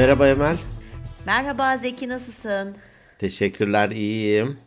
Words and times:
Merhaba 0.00 0.28
Emel. 0.28 0.56
Merhaba 1.26 1.76
Zeki 1.76 2.08
nasılsın? 2.08 2.76
Teşekkürler 3.18 3.90
iyiyim. 3.90 4.58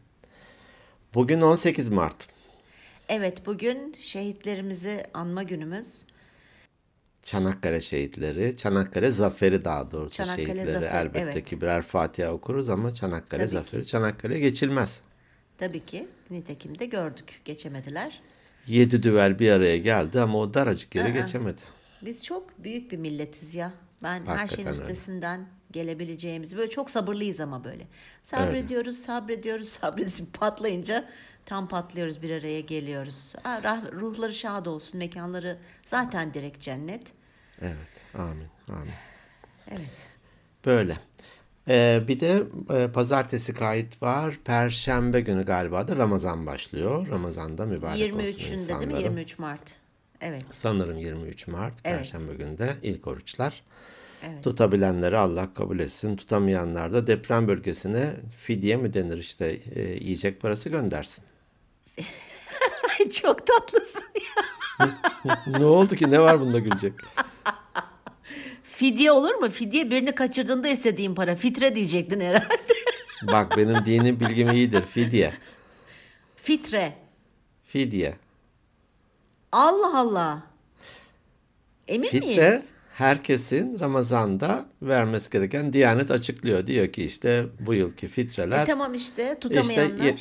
Bugün 1.13 1.41
18 1.41 1.89
Mart. 1.89 2.27
Evet 3.09 3.45
bugün 3.45 3.95
şehitlerimizi 3.99 5.03
anma 5.13 5.43
günümüz. 5.43 6.01
Çanakkale 7.23 7.81
şehitleri, 7.81 8.57
Çanakkale 8.57 9.11
zaferi 9.11 9.65
daha 9.65 9.91
doğrusu 9.91 10.15
Çanakkale 10.15 10.45
şehitleri. 10.45 10.71
zaferi, 10.71 10.89
Elbette 10.97 11.19
evet. 11.19 11.45
ki 11.45 11.61
birer 11.61 11.81
Fatiha 11.81 12.31
okuruz 12.31 12.69
ama 12.69 12.93
Çanakkale 12.93 13.41
Tabii 13.41 13.49
ki. 13.49 13.53
zaferi, 13.53 13.87
Çanakkale 13.87 14.39
geçilmez. 14.39 15.01
Tabii 15.57 15.85
ki 15.85 16.07
nitekim 16.29 16.79
de 16.79 16.85
gördük 16.85 17.41
geçemediler. 17.45 18.21
Yedi 18.67 19.03
düvel 19.03 19.39
bir 19.39 19.51
araya 19.51 19.77
geldi 19.77 20.21
ama 20.21 20.39
o 20.39 20.53
daracık 20.53 20.95
yere 20.95 21.09
geçemedi. 21.09 21.61
Biz 22.01 22.25
çok 22.25 22.63
büyük 22.63 22.91
bir 22.91 22.97
milletiz 22.97 23.55
ya. 23.55 23.73
Ben 24.03 24.25
her 24.25 24.35
Hakikaten 24.35 24.55
şeyin 24.55 24.67
öyle. 24.67 24.81
üstesinden 24.81 25.45
gelebileceğimiz 25.71 26.57
böyle 26.57 26.69
çok 26.69 26.89
sabırlıyız 26.89 27.39
ama 27.39 27.63
böyle. 27.63 27.87
Sabrediyoruz, 28.23 28.97
sabrediyoruz, 28.97 29.67
sabrediyoruz. 29.69 30.21
Patlayınca 30.33 31.09
tam 31.45 31.67
patlıyoruz 31.67 32.21
bir 32.21 32.29
araya 32.31 32.59
geliyoruz. 32.61 33.35
Rah- 33.45 33.91
ruhları 33.91 34.33
şad 34.33 34.65
olsun, 34.65 34.97
mekanları 34.97 35.57
zaten 35.85 36.33
direkt 36.33 36.61
cennet. 36.61 37.11
Evet, 37.61 38.15
amin, 38.17 38.47
amin. 38.69 38.93
Evet. 39.71 40.07
Böyle. 40.65 40.95
Ee, 41.67 42.03
bir 42.07 42.19
de 42.19 42.43
e, 42.73 42.91
pazartesi 42.91 43.53
kayıt 43.53 44.01
var. 44.01 44.39
Perşembe 44.45 45.21
günü 45.21 45.45
galiba 45.45 45.87
da 45.87 45.95
Ramazan 45.95 46.45
başlıyor. 46.45 47.07
Ramazan'da 47.07 47.65
mübarek 47.65 48.13
olsun 48.15 48.25
23'ünde 48.25 48.39
değil 48.39 48.51
mi? 48.51 48.53
insanlara. 48.53 48.99
23 48.99 49.39
Mart. 49.39 49.73
Evet. 50.21 50.45
Sanırım 50.51 50.97
23 50.97 51.47
Mart, 51.47 51.73
Evet. 51.85 51.97
Perşembe 51.97 52.33
günü 52.33 52.57
de 52.57 52.73
ilk 52.83 53.07
oruçlar. 53.07 53.63
Evet. 54.23 54.43
Tutabilenleri 54.43 55.17
Allah 55.17 55.53
kabul 55.53 55.79
etsin. 55.79 56.15
Tutamayanlar 56.15 56.93
da 56.93 57.07
deprem 57.07 57.47
bölgesine 57.47 58.13
fidye 58.37 58.75
mi 58.75 58.93
denir 58.93 59.17
işte 59.17 59.59
e, 59.75 59.81
yiyecek 59.81 60.41
parası 60.41 60.69
göndersin. 60.69 61.23
Çok 63.11 63.47
tatlısın 63.47 64.05
ya. 64.15 64.89
ne 65.59 65.65
oldu 65.65 65.95
ki? 65.95 66.11
Ne 66.11 66.19
var 66.19 66.39
bunda 66.39 66.59
gülecek? 66.59 66.93
Fidye 68.63 69.11
olur 69.11 69.35
mu? 69.35 69.49
Fidye 69.49 69.91
birini 69.91 70.15
kaçırdığında 70.15 70.67
istediğin 70.67 71.15
para. 71.15 71.35
Fitre 71.35 71.75
diyecektin 71.75 72.21
herhalde. 72.21 72.55
Bak 73.23 73.57
benim 73.57 73.85
dini 73.85 74.19
bilgim 74.19 74.51
iyidir. 74.51 74.81
Fidye. 74.81 75.33
Fitre. 76.35 76.93
Fidye. 77.63 78.15
Allah 79.51 79.99
Allah. 79.99 80.43
Emin 81.87 82.09
Fitre 82.09 82.49
miyiz? 82.49 82.72
Herkesin 82.97 83.79
Ramazan'da 83.79 84.65
vermesi 84.81 85.29
gereken 85.31 85.73
Diyanet 85.73 86.11
açıklıyor. 86.11 86.67
Diyor 86.67 86.87
ki 86.87 87.03
işte 87.03 87.45
bu 87.59 87.73
yılki 87.73 88.07
fitreler 88.07 88.63
E 88.63 88.65
tamam 88.65 88.93
işte 88.93 89.23
işte 89.23 89.39
tutamayanlar. 89.39 90.05
ye- 90.05 90.17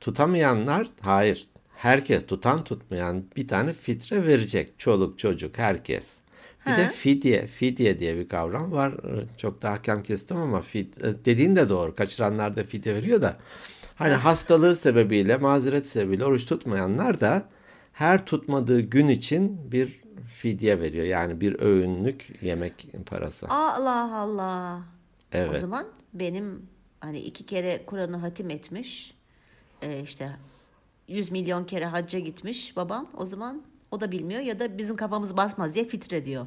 tutamayanlar 0.00 0.86
hayır. 1.00 1.46
Herkes 1.76 2.26
tutan 2.26 2.64
tutmayan 2.64 3.24
bir 3.36 3.48
tane 3.48 3.72
fitre 3.72 4.26
verecek. 4.26 4.78
Çoluk 4.78 5.18
çocuk 5.18 5.58
herkes. 5.58 6.16
Bir 6.66 6.76
de 6.76 6.84
Ha. 6.84 6.88
fidye, 6.90 7.46
fidye 7.46 7.98
diye 7.98 8.16
bir 8.18 8.28
kavram 8.28 8.72
var. 8.72 8.94
Çok 9.38 9.62
da 9.62 9.70
hakem 9.72 10.02
kestim 10.02 10.36
ama 10.36 10.60
fid, 10.62 10.96
e, 10.96 11.24
dediğin 11.24 11.56
de 11.56 11.68
doğru. 11.68 11.94
Kaçıranlar 11.94 12.56
da 12.56 12.64
fidye 12.64 12.94
veriyor 12.94 13.22
da. 13.22 13.36
Hani 13.94 14.14
hastalığı 14.14 14.76
sebebiyle, 14.76 15.36
mazeret 15.36 15.86
sebebiyle 15.86 16.24
oruç 16.24 16.44
tutmayanlar 16.46 17.20
da 17.20 17.48
her 17.92 18.26
tutmadığı 18.26 18.80
gün 18.80 19.08
için 19.08 19.72
bir 19.72 20.00
fidye 20.26 20.80
veriyor. 20.80 21.04
Yani 21.04 21.40
bir 21.40 21.60
öğünlük 21.60 22.42
yemek 22.42 22.86
parası. 23.06 23.46
Allah 23.48 24.16
Allah. 24.16 24.80
Evet. 25.32 25.56
O 25.56 25.58
zaman 25.58 25.86
benim 26.14 26.66
hani 27.00 27.18
iki 27.20 27.46
kere 27.46 27.82
Kur'an'ı 27.86 28.16
hatim 28.16 28.50
etmiş. 28.50 29.14
e, 29.82 30.00
işte 30.02 30.36
100 31.08 31.30
milyon 31.30 31.64
kere 31.64 31.86
hacca 31.86 32.18
gitmiş 32.18 32.76
babam. 32.76 33.08
O 33.16 33.24
zaman 33.24 33.62
o 33.90 34.00
da 34.00 34.12
bilmiyor 34.12 34.40
ya 34.40 34.58
da 34.58 34.78
bizim 34.78 34.96
kafamız 34.96 35.36
basmaz 35.36 35.74
diye 35.74 35.84
fitre 35.84 36.24
diyor. 36.26 36.46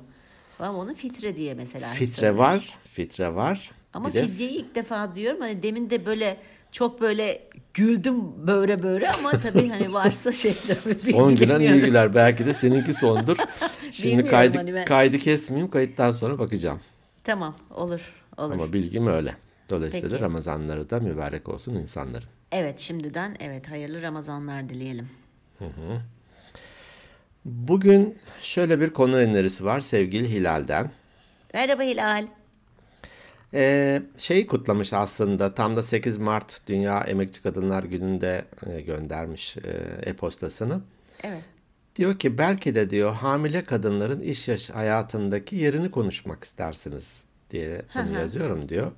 Babam 0.59 0.75
onu 0.75 0.95
fitre 0.95 1.35
diye 1.35 1.53
mesela. 1.53 1.93
Fitre 1.93 2.13
söyler. 2.13 2.35
var, 2.35 2.77
fitre 2.83 3.35
var. 3.35 3.71
Ama 3.93 4.09
Bir 4.09 4.13
de 4.13 4.23
fidyeyi 4.23 4.51
ilk 4.51 4.75
defa 4.75 5.15
diyorum. 5.15 5.41
Hani 5.41 5.63
demin 5.63 5.89
de 5.89 6.05
böyle 6.05 6.37
çok 6.71 7.01
böyle 7.01 7.41
güldüm 7.73 8.47
böyle 8.47 8.83
böyle 8.83 9.11
ama 9.11 9.31
tabii 9.31 9.69
hani 9.69 9.93
varsa 9.93 10.31
şey 10.31 10.55
tabii 10.67 10.99
Son 10.99 11.35
gülen 11.35 11.59
iyi 11.59 11.81
güler. 11.81 12.15
Belki 12.15 12.45
de 12.45 12.53
seninki 12.53 12.93
sondur. 12.93 13.37
Şimdi 13.91 14.07
Bilmiyorum 14.07 14.31
kaydı, 14.31 14.57
hani 14.57 14.73
ben- 14.73 14.85
kaydı 14.85 15.17
kesmeyeyim. 15.17 15.71
Kayıttan 15.71 16.11
sonra 16.11 16.39
bakacağım. 16.39 16.79
Tamam 17.23 17.55
olur 17.69 18.01
olur. 18.37 18.53
Ama 18.53 18.73
bilgim 18.73 19.07
öyle. 19.07 19.35
Dolayısıyla 19.69 20.09
Peki. 20.09 20.21
Ramazanları 20.21 20.89
da 20.89 20.99
mübarek 20.99 21.49
olsun 21.49 21.75
insanların. 21.75 22.27
Evet 22.51 22.79
şimdiden 22.79 23.35
evet 23.39 23.69
hayırlı 23.69 24.01
Ramazanlar 24.01 24.69
dileyelim. 24.69 25.09
Bugün 27.45 28.17
şöyle 28.41 28.79
bir 28.79 28.89
konu 28.89 29.15
önerisi 29.15 29.65
var 29.65 29.79
sevgili 29.79 30.29
Hilal'den. 30.29 30.91
Merhaba 31.53 31.83
Hilal. 31.83 32.27
Ee, 33.53 34.01
şeyi 34.17 34.47
kutlamış 34.47 34.93
aslında 34.93 35.53
tam 35.53 35.75
da 35.75 35.83
8 35.83 36.17
Mart 36.17 36.61
Dünya 36.67 37.01
Emekçi 37.03 37.43
Kadınlar 37.43 37.83
Günü'nde 37.83 38.45
e, 38.65 38.81
göndermiş 38.81 39.57
e, 39.57 40.09
e-postasını. 40.09 40.81
Evet. 41.23 41.41
Diyor 41.95 42.19
ki 42.19 42.37
belki 42.37 42.75
de 42.75 42.89
diyor 42.89 43.13
hamile 43.13 43.63
kadınların 43.63 44.19
iş 44.19 44.47
yaş 44.47 44.69
hayatındaki 44.69 45.55
yerini 45.55 45.91
konuşmak 45.91 46.43
istersiniz 46.43 47.23
diye 47.51 47.81
bunu 47.95 48.19
yazıyorum 48.19 48.69
diyor. 48.69 48.91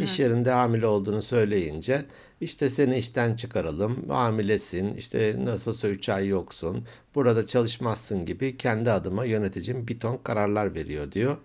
İş 0.00 0.20
yerinde 0.20 0.50
hamile 0.50 0.86
olduğunu 0.86 1.22
söyleyince 1.22 2.04
işte 2.40 2.70
seni 2.70 2.98
işten 2.98 3.36
çıkaralım, 3.36 4.08
hamilesin, 4.08 4.94
işte 4.94 5.36
nasılsa 5.44 5.88
3 5.88 6.08
ay 6.08 6.28
yoksun, 6.28 6.86
burada 7.14 7.46
çalışmazsın 7.46 8.26
gibi 8.26 8.56
kendi 8.56 8.90
adıma 8.90 9.24
yöneticim 9.24 9.88
bir 9.88 10.00
ton 10.00 10.16
kararlar 10.24 10.74
veriyor 10.74 11.12
diyor. 11.12 11.36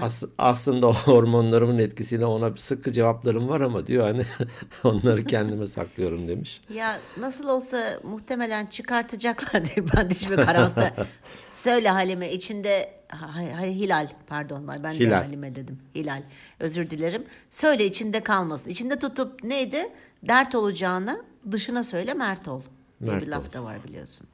As- 0.00 0.22
aslında 0.38 0.86
hormonlarımın 0.92 1.78
etkisiyle 1.78 2.26
ona 2.26 2.56
sıkı 2.56 2.92
cevaplarım 2.92 3.48
var 3.48 3.60
ama 3.60 3.86
diyor 3.86 4.04
hani 4.06 4.22
onları 4.84 5.24
kendime 5.24 5.66
saklıyorum 5.66 6.28
demiş. 6.28 6.60
Ya 6.74 6.98
nasıl 7.16 7.48
olsa 7.48 8.00
muhtemelen 8.02 8.66
çıkartacaklar 8.66 9.64
diye 9.64 9.86
ben 9.96 10.10
de 10.10 10.14
şimdi 10.14 10.36
karamsar. 10.36 10.92
Söyle 11.48 11.88
Halime 11.88 12.32
içinde 12.32 12.92
ha, 13.08 13.34
ha- 13.34 13.62
Hilal 13.64 14.08
pardon 14.26 14.68
ben 14.68 14.94
de 14.94 14.98
Hilal. 14.98 15.22
Halime 15.22 15.54
dedim. 15.54 15.78
Hilal. 15.94 16.22
Özür 16.60 16.90
dilerim. 16.90 17.24
Söyle 17.50 17.86
içinde 17.86 18.20
kalmasın. 18.20 18.70
İçinde 18.70 18.98
tutup 18.98 19.44
neydi? 19.44 19.88
Dert 20.28 20.54
olacağına 20.54 21.16
dışına 21.50 21.84
söyle 21.84 22.14
mert 22.14 22.48
ol. 22.48 22.62
diye 23.02 23.10
Mert 23.12 23.22
bir 23.22 23.26
ol. 23.28 23.30
laf 23.30 23.52
da 23.52 23.64
var 23.64 23.84
biliyorsun. 23.84 24.26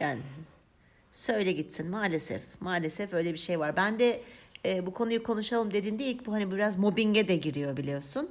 Yani 0.00 0.18
söyle 1.12 1.52
gitsin 1.52 1.90
maalesef. 1.90 2.42
Maalesef 2.60 3.12
öyle 3.14 3.32
bir 3.32 3.38
şey 3.38 3.58
var. 3.60 3.76
Ben 3.76 3.98
de 3.98 4.20
e, 4.66 4.86
bu 4.86 4.92
konuyu 4.92 5.22
konuşalım 5.22 5.72
dediğinde 5.72 6.04
ilk 6.04 6.26
bu 6.26 6.32
hani 6.32 6.52
biraz 6.52 6.76
mobbinge 6.78 7.28
de 7.28 7.36
giriyor 7.36 7.76
biliyorsun. 7.76 8.30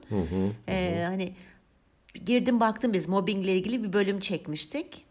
E, 0.68 1.03
hani 1.08 1.34
girdim 2.25 2.59
baktım 2.59 2.94
biz 2.94 3.09
mobbingle 3.09 3.56
ilgili 3.56 3.84
bir 3.84 3.94
bölüm 3.94 4.19
çekmiştik. 4.19 5.06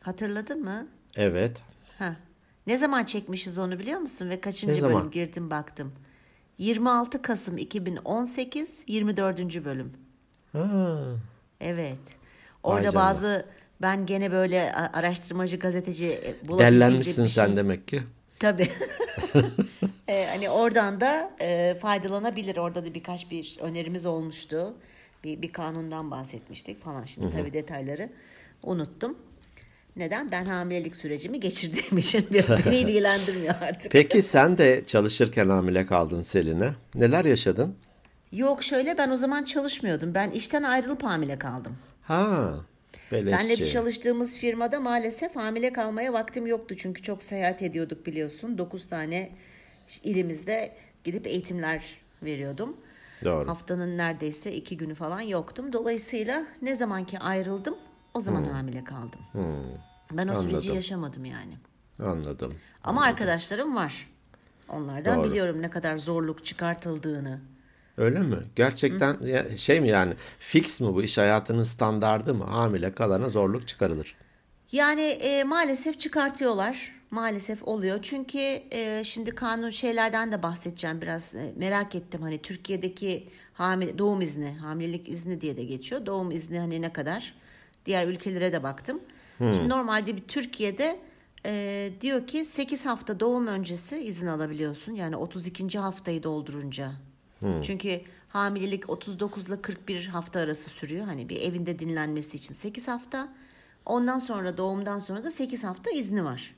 Hatırladın 0.00 0.64
mı? 0.64 0.86
Evet. 1.16 1.56
Ha. 1.98 2.16
Ne 2.66 2.76
zaman 2.76 3.04
çekmişiz 3.04 3.58
onu 3.58 3.78
biliyor 3.78 4.00
musun 4.00 4.30
ve 4.30 4.40
kaçıncı 4.40 4.82
bölüm 4.82 5.10
girdim 5.10 5.50
baktım. 5.50 5.92
26 6.58 7.22
Kasım 7.22 7.58
2018 7.58 8.84
24. 8.86 9.64
bölüm. 9.64 9.92
Ha. 10.52 11.00
Evet. 11.60 11.98
Vay 12.64 12.72
Orada 12.74 12.82
canına. 12.82 13.00
bazı 13.00 13.46
ben 13.82 14.06
gene 14.06 14.32
böyle 14.32 14.72
araştırmacı 14.72 15.56
gazeteci 15.58 16.06
e, 16.06 16.34
bulabildiğimce 16.48 16.58
Dellenmişsin 16.58 17.24
bir 17.24 17.28
şey- 17.28 17.44
sen 17.44 17.56
demek 17.56 17.88
ki. 17.88 18.02
Tabii. 18.38 18.70
Ee, 20.08 20.26
hani 20.30 20.50
oradan 20.50 21.00
da 21.00 21.30
e, 21.40 21.76
faydalanabilir. 21.80 22.56
Orada 22.56 22.84
da 22.84 22.94
birkaç 22.94 23.30
bir 23.30 23.56
önerimiz 23.60 24.06
olmuştu. 24.06 24.74
Bir, 25.24 25.42
bir 25.42 25.52
kanundan 25.52 26.10
bahsetmiştik 26.10 26.84
falan. 26.84 27.04
Şimdi 27.04 27.36
tabii 27.36 27.52
detayları 27.52 28.10
unuttum. 28.62 29.18
Neden? 29.96 30.30
Ben 30.30 30.44
hamilelik 30.44 30.96
sürecimi 30.96 31.40
geçirdiğim 31.40 31.98
için 31.98 32.26
beni 32.30 32.76
ilgilendirmiyor 32.76 33.54
artık. 33.60 33.92
Peki 33.92 34.22
sen 34.22 34.58
de 34.58 34.82
çalışırken 34.86 35.48
hamile 35.48 35.86
kaldın 35.86 36.22
Selin'e. 36.22 36.70
Neler 36.94 37.24
yaşadın? 37.24 37.74
Yok 38.32 38.62
şöyle 38.62 38.98
ben 38.98 39.10
o 39.10 39.16
zaman 39.16 39.44
çalışmıyordum. 39.44 40.14
Ben 40.14 40.30
işten 40.30 40.62
ayrılıp 40.62 41.02
hamile 41.02 41.38
kaldım. 41.38 41.76
Ha. 42.02 42.54
Beleşçi. 43.12 43.38
Senle 43.38 43.58
bir 43.58 43.66
çalıştığımız 43.70 44.36
firmada 44.36 44.80
maalesef 44.80 45.36
hamile 45.36 45.72
kalmaya 45.72 46.12
vaktim 46.12 46.46
yoktu. 46.46 46.74
Çünkü 46.78 47.02
çok 47.02 47.22
seyahat 47.22 47.62
ediyorduk 47.62 48.06
biliyorsun. 48.06 48.58
9 48.58 48.88
tane 48.88 49.30
ilimizde 50.02 50.76
gidip 51.04 51.26
eğitimler 51.26 51.84
veriyordum. 52.22 52.76
Doğru. 53.24 53.48
Haftanın 53.48 53.98
neredeyse 53.98 54.52
iki 54.52 54.76
günü 54.76 54.94
falan 54.94 55.20
yoktum. 55.20 55.72
Dolayısıyla 55.72 56.46
ne 56.62 56.74
zamanki 56.74 57.18
ayrıldım 57.18 57.76
o 58.14 58.20
zaman 58.20 58.44
hamile 58.44 58.84
kaldım. 58.84 59.20
Ben 60.12 60.28
o 60.28 60.34
süreci 60.34 60.56
Anladım. 60.56 60.74
yaşamadım 60.74 61.24
yani. 61.24 61.58
Anladım. 61.98 62.54
Ama 62.84 63.02
arkadaşlarım 63.04 63.76
var. 63.76 64.10
Onlardan 64.68 65.18
Doğru. 65.18 65.30
biliyorum 65.30 65.62
ne 65.62 65.70
kadar 65.70 65.98
zorluk 65.98 66.44
çıkartıldığını. 66.46 67.40
Öyle 67.96 68.18
mi? 68.18 68.36
Gerçekten 68.56 69.16
ya- 69.26 69.56
şey 69.56 69.80
mi 69.80 69.88
yani 69.88 70.14
fix 70.38 70.80
mi 70.80 70.94
bu 70.94 71.02
iş 71.02 71.18
hayatının 71.18 71.64
standardı 71.64 72.34
mı? 72.34 72.44
Hamile 72.44 72.92
kalana 72.94 73.28
zorluk 73.28 73.68
çıkarılır. 73.68 74.14
Yani 74.72 75.02
e, 75.02 75.44
maalesef 75.44 76.00
çıkartıyorlar. 76.00 76.96
Maalesef 77.10 77.68
oluyor. 77.68 77.98
Çünkü 78.02 78.38
e, 78.70 79.02
şimdi 79.04 79.30
kanun 79.30 79.70
şeylerden 79.70 80.32
de 80.32 80.42
bahsedeceğim 80.42 81.00
biraz. 81.00 81.34
E, 81.34 81.52
merak 81.56 81.94
ettim 81.94 82.22
hani 82.22 82.42
Türkiye'deki 82.42 83.28
hamile 83.54 83.98
doğum 83.98 84.20
izni, 84.20 84.54
hamilelik 84.54 85.08
izni 85.08 85.40
diye 85.40 85.56
de 85.56 85.64
geçiyor. 85.64 86.06
Doğum 86.06 86.30
izni 86.30 86.58
hani 86.58 86.82
ne 86.82 86.92
kadar? 86.92 87.34
Diğer 87.86 88.06
ülkelere 88.08 88.52
de 88.52 88.62
baktım. 88.62 89.00
Şimdi 89.38 89.68
normalde 89.68 90.16
bir 90.16 90.22
Türkiye'de 90.22 91.00
e, 91.46 91.90
diyor 92.00 92.26
ki 92.26 92.44
8 92.44 92.86
hafta 92.86 93.20
doğum 93.20 93.46
öncesi 93.46 93.98
izin 93.98 94.26
alabiliyorsun. 94.26 94.92
Yani 94.92 95.16
32. 95.16 95.78
haftayı 95.78 96.22
doldurunca. 96.22 96.92
Çünkü 97.62 98.00
hamilelik 98.28 98.90
39 98.90 99.48
ile 99.48 99.62
41 99.62 100.06
hafta 100.06 100.40
arası 100.40 100.70
sürüyor. 100.70 101.06
Hani 101.06 101.28
bir 101.28 101.40
evinde 101.40 101.78
dinlenmesi 101.78 102.36
için 102.36 102.54
8 102.54 102.88
hafta. 102.88 103.28
Ondan 103.86 104.18
sonra 104.18 104.58
doğumdan 104.58 104.98
sonra 104.98 105.24
da 105.24 105.30
8 105.30 105.64
hafta 105.64 105.90
izni 105.90 106.24
var. 106.24 106.54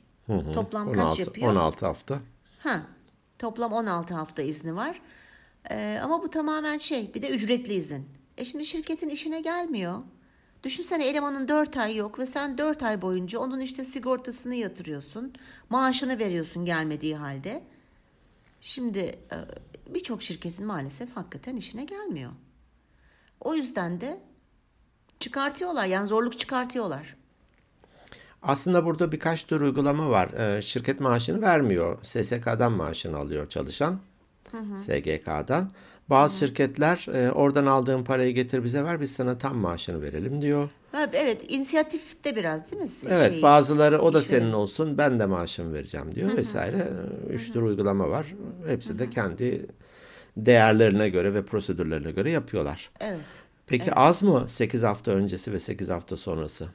Toplam 0.55 0.93
kaç 0.93 1.05
16, 1.05 1.23
yapıyor? 1.23 1.53
16 1.53 1.87
hafta. 1.87 2.21
Ha, 2.59 2.83
toplam 3.39 3.73
16 3.73 4.15
hafta 4.15 4.43
izni 4.43 4.77
var. 4.77 5.01
Ee, 5.71 6.01
ama 6.03 6.23
bu 6.23 6.31
tamamen 6.31 6.79
şey 6.79 7.15
bir 7.15 7.23
de 7.23 7.29
ücretli 7.29 7.75
izin. 7.75 8.09
E 8.37 8.45
şimdi 8.45 8.67
şirketin 8.67 9.09
işine 9.09 9.41
gelmiyor. 9.41 9.99
Düşünsene 10.63 11.09
elemanın 11.09 11.49
4 11.49 11.77
ay 11.77 11.97
yok 11.97 12.19
ve 12.19 12.27
sen 12.27 12.59
4 12.59 12.83
ay 12.83 13.03
boyunca 13.03 13.39
onun 13.39 13.61
işte 13.61 13.85
sigortasını 13.85 14.55
yatırıyorsun. 14.55 15.33
Maaşını 15.71 16.19
veriyorsun 16.19 16.65
gelmediği 16.65 17.17
halde. 17.17 17.63
Şimdi 18.61 18.99
e, 18.99 19.37
birçok 19.95 20.23
şirketin 20.23 20.67
maalesef 20.67 21.17
hakikaten 21.17 21.57
işine 21.57 21.85
gelmiyor. 21.85 22.31
O 23.41 23.55
yüzden 23.55 24.01
de 24.01 24.21
çıkartıyorlar 25.21 25.87
yani 25.87 26.07
zorluk 26.07 26.39
çıkartıyorlar. 26.39 27.17
Aslında 28.43 28.85
burada 28.85 29.13
birkaç 29.13 29.45
tür 29.45 29.61
uygulama 29.61 30.11
var. 30.11 30.29
Ee, 30.29 30.63
şirket 30.63 31.01
maaşını 31.01 31.43
vermiyor. 31.43 31.99
SSK'dan 32.03 32.73
maaşını 32.73 33.17
alıyor 33.17 33.49
çalışan. 33.49 34.01
SGK'dan. 34.79 35.71
Bazı 36.11 36.39
şirketler 36.39 37.07
e, 37.15 37.33
oradan 37.33 37.67
aldığın 37.67 38.05
parayı 38.05 38.35
getir 38.35 38.65
bize 38.65 38.85
ver 38.85 39.01
biz 39.01 39.13
sana 39.13 39.39
tam 39.39 39.57
maaşını 39.57 40.03
verelim 40.03 40.43
diyor. 40.43 40.69
Evet 41.13 41.45
inisiyatif 41.49 42.25
de 42.25 42.37
biraz 42.37 42.73
değil 42.73 42.83
mi? 42.83 42.89
Evet 43.09 43.33
Şey, 43.33 43.43
bazıları 43.43 44.01
o 44.01 44.13
da 44.13 44.21
senin 44.21 44.53
olsun 44.53 44.99
ben 44.99 45.21
de 45.21 45.27
maaşımı 45.27 45.75
vereceğim 45.75 46.15
diyor 46.15 46.37
vesaire. 46.37 46.89
Üç 47.31 47.53
tür 47.53 47.63
uygulama 47.63 48.11
var. 48.11 48.35
Hepsi 48.67 48.99
de 48.99 49.11
kendi 49.11 49.67
değerlerine 50.47 51.09
göre 51.09 51.35
ve 51.35 51.45
prosedürlerine 51.45 52.11
göre 52.11 52.31
yapıyorlar. 52.31 52.91
Evet. 53.01 53.21
Peki 53.67 53.95
az 53.95 54.23
mı 54.23 54.49
8 54.49 54.83
hafta 54.83 55.11
öncesi 55.11 55.53
ve 55.53 55.59
8 55.59 55.89
hafta 55.89 56.17
sonrası? 56.17 56.69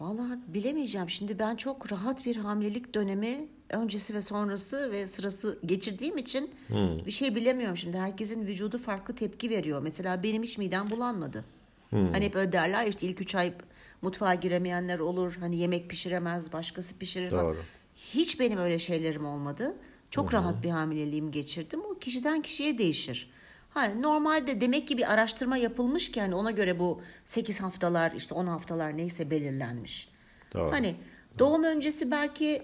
Vallahi 0.00 0.38
bilemeyeceğim. 0.48 1.10
Şimdi 1.10 1.38
ben 1.38 1.56
çok 1.56 1.92
rahat 1.92 2.26
bir 2.26 2.36
hamilelik 2.36 2.94
dönemi 2.94 3.48
öncesi 3.70 4.14
ve 4.14 4.22
sonrası 4.22 4.92
ve 4.92 5.06
sırası 5.06 5.58
geçirdiğim 5.66 6.18
için 6.18 6.50
bir 7.06 7.10
şey 7.10 7.34
bilemiyorum. 7.34 7.76
Şimdi 7.76 7.98
herkesin 7.98 8.46
vücudu 8.46 8.78
farklı 8.78 9.14
tepki 9.14 9.50
veriyor. 9.50 9.82
Mesela 9.82 10.22
benim 10.22 10.42
hiç 10.42 10.58
midem 10.58 10.90
bulanmadı. 10.90 11.44
Hani 11.90 12.24
hep 12.24 12.36
öyle 12.36 12.52
derler 12.52 12.86
işte 12.86 13.06
ilk 13.06 13.20
üç 13.20 13.34
ay 13.34 13.52
mutfağa 14.02 14.34
giremeyenler 14.34 14.98
olur. 14.98 15.36
Hani 15.40 15.56
yemek 15.56 15.90
pişiremez, 15.90 16.52
başkası 16.52 16.98
pişirir 16.98 17.30
falan. 17.30 17.44
Doğru. 17.44 17.56
Hiç 17.96 18.40
benim 18.40 18.58
öyle 18.58 18.78
şeylerim 18.78 19.26
olmadı. 19.26 19.76
Çok 20.10 20.34
rahat 20.34 20.62
bir 20.62 20.70
hamileliğimi 20.70 21.30
geçirdim. 21.30 21.80
O 21.84 21.98
kişiden 21.98 22.42
kişiye 22.42 22.78
değişir. 22.78 23.30
Hani 23.70 24.02
normalde 24.02 24.60
demek 24.60 24.88
ki 24.88 24.98
bir 24.98 25.12
araştırma 25.12 25.56
yapılmış 25.56 26.12
ki 26.12 26.20
hani 26.20 26.34
ona 26.34 26.50
göre 26.50 26.78
bu 26.78 27.00
8 27.24 27.60
haftalar 27.60 28.12
işte 28.12 28.34
10 28.34 28.46
haftalar 28.46 28.96
neyse 28.96 29.30
belirlenmiş. 29.30 30.08
Doğru. 30.54 30.72
Hani 30.72 30.94
doğum 31.38 31.64
öncesi 31.64 32.10
belki 32.10 32.62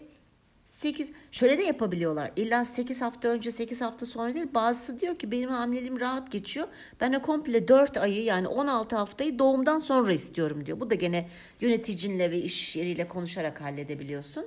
8 0.64 1.12
şöyle 1.30 1.58
de 1.58 1.62
yapabiliyorlar. 1.62 2.30
İlla 2.36 2.64
8 2.64 3.02
hafta 3.02 3.28
önce 3.28 3.50
8 3.50 3.80
hafta 3.80 4.06
sonra 4.06 4.34
değil. 4.34 4.46
Bazısı 4.54 5.00
diyor 5.00 5.18
ki 5.18 5.30
benim 5.30 5.50
hamileliğim 5.50 6.00
rahat 6.00 6.32
geçiyor. 6.32 6.68
Ben 7.00 7.12
de 7.12 7.22
komple 7.22 7.68
4 7.68 7.96
ayı 7.96 8.24
yani 8.24 8.48
16 8.48 8.96
haftayı 8.96 9.38
doğumdan 9.38 9.78
sonra 9.78 10.12
istiyorum 10.12 10.66
diyor. 10.66 10.80
Bu 10.80 10.90
da 10.90 10.94
gene 10.94 11.28
yöneticinle 11.60 12.30
ve 12.30 12.38
iş 12.38 12.76
yeriyle 12.76 13.08
konuşarak 13.08 13.60
halledebiliyorsun. 13.60 14.46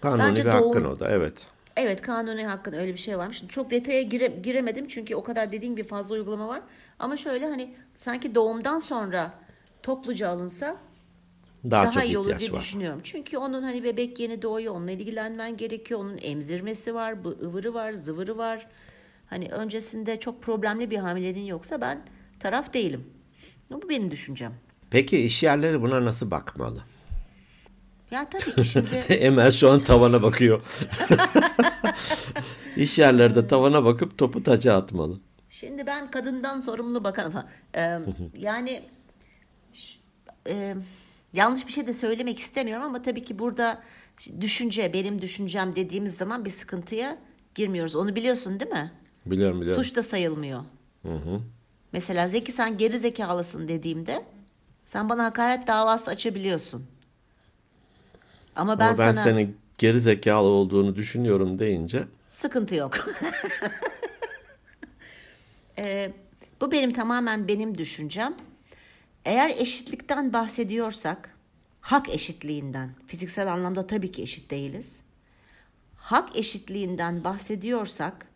Kanuni 0.00 0.22
Bence 0.22 0.44
bir 0.44 0.48
hakkın 0.48 0.84
doğum- 0.84 0.86
o 0.86 0.98
da 0.98 1.10
evet. 1.10 1.46
Evet 1.76 2.02
kanuni 2.02 2.44
hakkın 2.46 2.72
öyle 2.72 2.92
bir 2.92 2.98
şey 2.98 3.18
varmış. 3.18 3.42
Çok 3.48 3.70
detaya 3.70 4.02
gire- 4.02 4.40
giremedim 4.42 4.88
çünkü 4.88 5.14
o 5.14 5.22
kadar 5.24 5.52
dediğim 5.52 5.76
gibi 5.76 5.88
fazla 5.88 6.14
uygulama 6.14 6.48
var. 6.48 6.62
Ama 6.98 7.16
şöyle 7.16 7.46
hani 7.46 7.74
sanki 7.96 8.34
doğumdan 8.34 8.78
sonra 8.78 9.34
topluca 9.82 10.28
alınsa 10.28 10.76
Daha, 11.64 11.84
daha, 11.84 11.92
çok 11.92 12.04
iyi 12.06 12.18
olur 12.18 12.38
diye 12.38 12.52
var. 12.52 12.60
düşünüyorum. 12.60 13.00
Çünkü 13.04 13.38
onun 13.38 13.62
hani 13.62 13.84
bebek 13.84 14.20
yeni 14.20 14.42
doğuyor, 14.42 14.74
onunla 14.74 14.90
ilgilenmen 14.90 15.56
gerekiyor. 15.56 16.00
Onun 16.00 16.18
emzirmesi 16.22 16.94
var, 16.94 17.24
bu 17.24 17.28
ıvırı 17.42 17.74
var, 17.74 17.92
zıvırı 17.92 18.38
var. 18.38 18.66
Hani 19.26 19.48
öncesinde 19.48 20.20
çok 20.20 20.42
problemli 20.42 20.90
bir 20.90 20.98
hamileliğin 20.98 21.46
yoksa 21.46 21.80
ben 21.80 22.00
taraf 22.40 22.72
değilim. 22.74 23.04
Bu 23.70 23.88
benim 23.88 24.10
düşüncem. 24.10 24.54
Peki 24.90 25.18
iş 25.20 25.42
yerleri 25.42 25.82
buna 25.82 26.04
nasıl 26.04 26.30
bakmalı? 26.30 26.82
Ya 28.10 28.28
tabii 28.30 28.54
ki 28.54 28.64
şimdi 28.70 28.94
Emel 29.14 29.52
şu 29.52 29.70
an 29.70 29.78
tavana 29.78 30.22
bakıyor. 30.22 30.62
İş 32.76 32.98
yerleri 32.98 33.34
de 33.34 33.46
tavana 33.46 33.84
bakıp 33.84 34.18
topu 34.18 34.42
taca 34.42 34.76
atmalı. 34.76 35.20
Şimdi 35.50 35.86
ben 35.86 36.10
kadından 36.10 36.60
sorumlu 36.60 37.04
bakan 37.04 37.30
falan. 37.30 37.48
Ee, 37.76 37.98
yani 38.38 38.82
e, 40.48 40.74
yanlış 41.32 41.66
bir 41.66 41.72
şey 41.72 41.86
de 41.86 41.92
söylemek 41.92 42.38
istemiyorum 42.38 42.84
ama 42.84 43.02
tabii 43.02 43.24
ki 43.24 43.38
burada 43.38 43.82
düşünce, 44.40 44.92
benim 44.92 45.22
düşüncem 45.22 45.76
dediğimiz 45.76 46.16
zaman 46.16 46.44
bir 46.44 46.50
sıkıntıya 46.50 47.18
girmiyoruz. 47.54 47.96
Onu 47.96 48.16
biliyorsun 48.16 48.60
değil 48.60 48.70
mi? 48.70 48.92
Biliyorum 49.26 49.60
biliyorum. 49.60 49.84
Suç 49.84 49.96
da 49.96 50.02
sayılmıyor. 50.02 50.60
Mesela 51.92 52.28
Zeki 52.28 52.52
sen 52.52 52.78
geri 52.78 52.98
zekalısın 52.98 53.68
dediğimde 53.68 54.24
sen 54.86 55.08
bana 55.08 55.24
hakaret 55.24 55.66
davası 55.66 56.10
açabiliyorsun. 56.10 56.86
Ama 58.56 58.78
ben, 58.78 58.88
Ama 58.88 58.98
ben 58.98 59.12
sana 59.12 59.24
senin 59.24 59.56
geri 59.78 60.00
zekalı 60.00 60.48
olduğunu 60.48 60.96
düşünüyorum 60.96 61.58
deyince 61.58 62.04
Sıkıntı 62.28 62.74
yok. 62.74 63.08
Ee, 65.78 66.12
bu 66.60 66.72
benim 66.72 66.92
tamamen 66.92 67.48
benim 67.48 67.78
düşüncem. 67.78 68.34
Eğer 69.24 69.50
eşitlikten 69.50 70.32
bahsediyorsak, 70.32 71.36
hak 71.80 72.08
eşitliğinden, 72.08 72.90
fiziksel 73.06 73.52
anlamda 73.52 73.86
tabii 73.86 74.12
ki 74.12 74.22
eşit 74.22 74.50
değiliz. 74.50 75.02
Hak 75.96 76.36
eşitliğinden 76.36 77.24
bahsediyorsak 77.24 78.26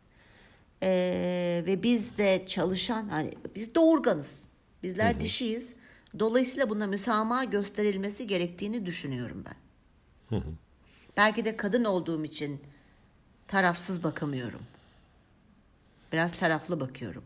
ee, 0.83 1.62
ve 1.67 1.83
biz 1.83 2.19
de 2.19 2.45
çalışan, 2.47 3.09
hani 3.09 3.35
biz 3.55 3.75
doğurganız, 3.75 4.49
bizler 4.83 5.21
dişiyiz. 5.21 5.75
Dolayısıyla 6.19 6.71
buna 6.71 6.87
müsamaha 6.87 7.45
gösterilmesi 7.45 8.27
gerektiğini 8.27 8.87
düşünüyorum 8.87 9.45
ben. 9.47 9.57
Belki 11.16 11.44
de 11.44 11.56
kadın 11.56 11.84
olduğum 11.84 12.25
için 12.25 12.60
tarafsız 13.49 14.02
bakamıyorum. 14.04 14.60
Biraz 16.12 16.34
taraflı 16.34 16.80
bakıyorum. 16.80 17.25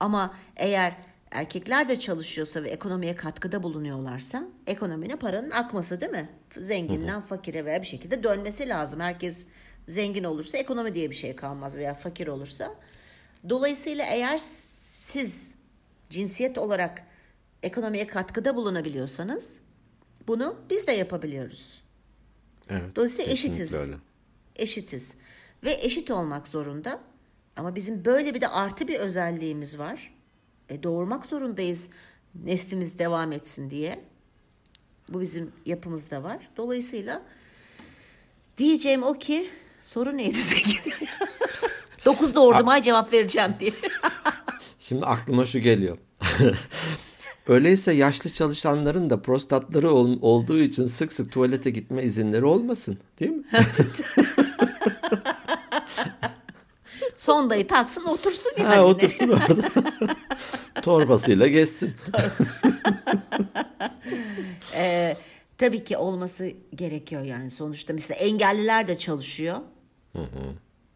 Ama 0.00 0.34
eğer 0.56 0.96
erkekler 1.30 1.88
de 1.88 1.98
çalışıyorsa 1.98 2.62
ve 2.62 2.68
ekonomiye 2.70 3.16
katkıda 3.16 3.62
bulunuyorlarsa 3.62 4.44
ekonomine 4.66 5.16
paranın 5.16 5.50
akması 5.50 6.00
değil 6.00 6.12
mi? 6.12 6.28
Zenginden 6.56 7.20
fakire 7.20 7.64
veya 7.64 7.82
bir 7.82 7.86
şekilde 7.86 8.22
dönmesi 8.22 8.68
lazım. 8.68 9.00
Herkes 9.00 9.46
zengin 9.88 10.24
olursa 10.24 10.58
ekonomi 10.58 10.94
diye 10.94 11.10
bir 11.10 11.14
şey 11.14 11.36
kalmaz 11.36 11.76
veya 11.76 11.94
fakir 11.94 12.26
olursa. 12.26 12.74
Dolayısıyla 13.48 14.04
eğer 14.04 14.38
siz 14.38 15.54
cinsiyet 16.10 16.58
olarak 16.58 17.02
ekonomiye 17.62 18.06
katkıda 18.06 18.56
bulunabiliyorsanız 18.56 19.58
bunu 20.28 20.56
biz 20.70 20.86
de 20.86 20.92
yapabiliyoruz. 20.92 21.82
Evet. 22.70 22.96
Dolayısıyla 22.96 23.32
eşitiz. 23.32 23.74
öyle. 23.74 23.94
Eşitiz. 24.56 25.14
Ve 25.64 25.78
eşit 25.82 26.10
olmak 26.10 26.48
zorunda. 26.48 27.00
Ama 27.56 27.74
bizim 27.74 28.04
böyle 28.04 28.34
bir 28.34 28.40
de 28.40 28.48
artı 28.48 28.88
bir 28.88 28.98
özelliğimiz 28.98 29.78
var. 29.78 30.14
E, 30.68 30.82
doğurmak 30.82 31.26
zorundayız 31.26 31.88
neslimiz 32.34 32.98
devam 32.98 33.32
etsin 33.32 33.70
diye. 33.70 34.04
Bu 35.08 35.20
bizim 35.20 35.52
yapımızda 35.66 36.22
var. 36.22 36.50
Dolayısıyla 36.56 37.22
diyeceğim 38.58 39.02
o 39.02 39.18
ki 39.18 39.50
soru 39.82 40.16
neydi 40.16 40.38
Zeki? 40.38 40.78
Dokuz 42.04 42.34
doğurdum 42.34 42.68
ay 42.68 42.82
cevap 42.82 43.12
vereceğim 43.12 43.54
diye. 43.60 43.72
Şimdi 44.78 45.06
aklıma 45.06 45.46
şu 45.46 45.58
geliyor. 45.58 45.98
Öyleyse 47.54 47.92
yaşlı 47.92 48.30
çalışanların 48.32 49.10
da 49.10 49.22
prostatları 49.22 49.90
ol- 49.90 50.18
olduğu 50.22 50.58
için 50.58 50.86
sık 50.86 51.12
sık 51.12 51.32
tuvalete 51.32 51.70
gitme 51.70 52.02
izinleri 52.02 52.44
olmasın, 52.44 52.98
değil 53.20 53.30
mi? 53.30 53.44
Sondayı 57.16 57.66
taksın 57.66 58.04
otursun 58.04 58.52
yani. 58.58 58.68
Ha, 58.68 58.84
otursun 58.84 59.28
orada. 59.28 59.68
Torbasıyla 60.82 61.46
geçsin. 61.46 61.94
Ee, 64.74 65.16
tabii 65.58 65.84
ki 65.84 65.96
olması 65.96 66.52
gerekiyor 66.74 67.22
yani 67.22 67.50
sonuçta. 67.50 67.92
Mesela 67.92 68.18
engelliler 68.18 68.88
de 68.88 68.98
çalışıyor. 68.98 69.56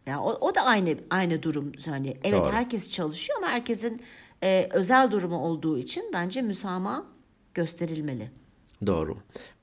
Ya 0.06 0.20
o, 0.20 0.32
o 0.40 0.54
da 0.54 0.60
aynı 0.62 0.94
aynı 1.10 1.42
durum 1.42 1.72
hani 1.86 2.16
evet 2.24 2.40
Doğru. 2.40 2.52
herkes 2.52 2.92
çalışıyor 2.92 3.38
ama 3.38 3.48
herkesin 3.48 4.02
e, 4.44 4.68
özel 4.72 5.10
durumu 5.10 5.38
olduğu 5.38 5.78
için 5.78 6.10
bence 6.12 6.42
müsamaha 6.42 7.04
gösterilmeli. 7.54 8.30
Doğru. 8.86 9.16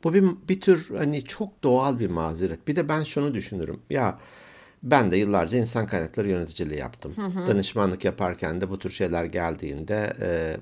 Bu 0.04 0.14
bir, 0.14 0.24
bir 0.50 0.62
tür 0.62 0.98
hani 0.98 1.24
çok 1.24 1.64
doğal 1.64 2.00
bir 2.00 2.10
mazeret. 2.10 2.68
Bir 2.68 2.76
de 2.76 2.90
ben 2.90 3.04
şunu 3.04 3.34
düşünürüm. 3.34 3.80
Ya 3.90 4.20
ben 4.84 5.12
de 5.12 5.18
yıllarca 5.18 5.58
insan 5.58 5.88
kaynakları 5.88 6.30
yöneticiliği 6.30 6.80
yaptım. 6.80 7.16
Danışmanlık 7.48 8.06
yaparken 8.06 8.62
de 8.62 8.70
bu 8.70 8.80
tür 8.80 8.90
şeyler 8.90 9.26
geldiğinde 9.26 10.14
e, 10.22 10.58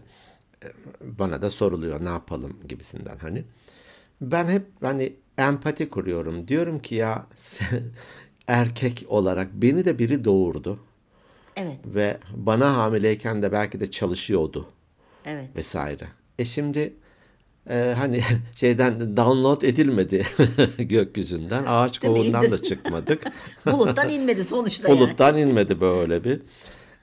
e, 0.63 0.71
bana 1.01 1.41
da 1.41 1.49
soruluyor 1.49 2.05
ne 2.05 2.09
yapalım 2.09 2.57
gibisinden 2.67 3.17
hani. 3.17 3.43
Ben 4.21 4.47
hep 4.47 4.65
hani 4.81 5.13
empati 5.37 5.89
kuruyorum. 5.89 6.47
Diyorum 6.47 6.79
ki 6.79 6.95
ya 6.95 7.25
erkek 8.47 9.05
olarak 9.07 9.53
beni 9.53 9.85
de 9.85 9.99
biri 9.99 10.25
doğurdu 10.25 10.79
Evet, 11.59 11.79
ve 11.85 12.17
bana 12.35 12.77
hamileyken 12.77 13.43
de 13.43 13.51
belki 13.51 13.79
de 13.79 13.91
çalışıyordu 13.91 14.67
evet. 15.25 15.55
vesaire. 15.55 16.07
E 16.39 16.45
şimdi 16.45 16.93
e, 17.69 17.93
hani 17.97 18.21
şeyden 18.55 19.17
download 19.17 19.61
edilmedi 19.61 20.25
gökyüzünden. 20.77 21.63
Ağaç 21.67 21.99
kovuğundan 21.99 22.51
da 22.51 22.63
çıkmadık. 22.63 23.23
Buluttan 23.71 24.09
inmedi 24.09 24.43
sonuçta 24.43 24.89
yani. 24.89 24.99
Buluttan 24.99 25.37
inmedi 25.37 25.81
böyle 25.81 26.23
bir. 26.23 26.41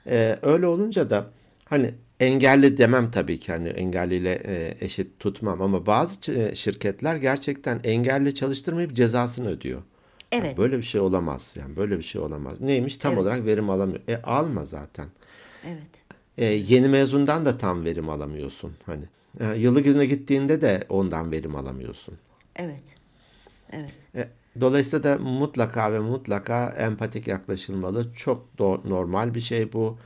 E, 0.07 0.39
öyle 0.41 0.67
olunca 0.67 1.09
da 1.09 1.25
hani 1.65 1.93
engelli 2.19 2.77
demem 2.77 3.11
tabii 3.11 3.39
ki 3.39 3.51
hani 3.51 3.67
engelliyle 3.67 4.41
e, 4.45 4.77
eşit 4.85 5.19
tutmam 5.19 5.61
ama 5.61 5.85
bazı 5.85 6.31
e, 6.31 6.55
şirketler 6.55 7.15
gerçekten 7.15 7.79
engelli 7.83 8.35
çalıştırmayıp 8.35 8.93
cezasını 8.93 9.49
ödüyor. 9.49 9.81
Evet. 10.31 10.57
böyle 10.57 10.77
bir 10.77 10.83
şey 10.83 11.01
olamaz 11.01 11.55
yani 11.59 11.75
böyle 11.75 11.97
bir 11.97 12.03
şey 12.03 12.21
olamaz. 12.21 12.61
Neymiş 12.61 12.97
tam 12.97 13.13
Evet. 13.13 13.21
olarak 13.23 13.45
verim 13.45 13.69
alamıyor. 13.69 13.99
E 14.07 14.21
alma 14.21 14.65
zaten. 14.65 15.05
Evet. 15.65 16.03
E, 16.37 16.45
yeni 16.45 16.87
mezundan 16.87 17.45
da 17.45 17.57
tam 17.57 17.85
verim 17.85 18.09
alamıyorsun 18.09 18.73
hani. 18.85 19.03
E, 19.39 19.45
yıllık 19.55 19.85
izne 19.85 20.05
gittiğinde 20.05 20.61
de 20.61 20.83
ondan 20.89 21.31
verim 21.31 21.55
alamıyorsun. 21.55 22.17
Evet. 22.55 22.83
Evet. 23.71 23.93
E, 24.15 24.27
dolayısıyla 24.61 25.03
da 25.03 25.17
mutlaka 25.23 25.93
ve 25.93 25.99
mutlaka 25.99 26.69
empatik 26.69 27.27
yaklaşılmalı. 27.27 28.13
Çok 28.13 28.59
normal 28.85 29.33
bir 29.35 29.41
şey 29.41 29.73
bu. 29.73 29.97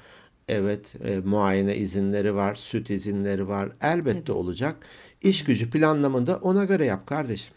Evet, 0.47 0.95
e, 1.03 1.17
muayene 1.17 1.75
izinleri 1.77 2.35
var, 2.35 2.55
süt 2.55 2.89
izinleri 2.89 3.47
var. 3.47 3.69
Elbette 3.81 4.31
olacak. 4.31 4.75
İş 5.21 5.43
gücü 5.43 5.69
planlamında 5.69 6.37
ona 6.37 6.65
göre 6.65 6.85
yap 6.85 7.07
kardeşim. 7.07 7.53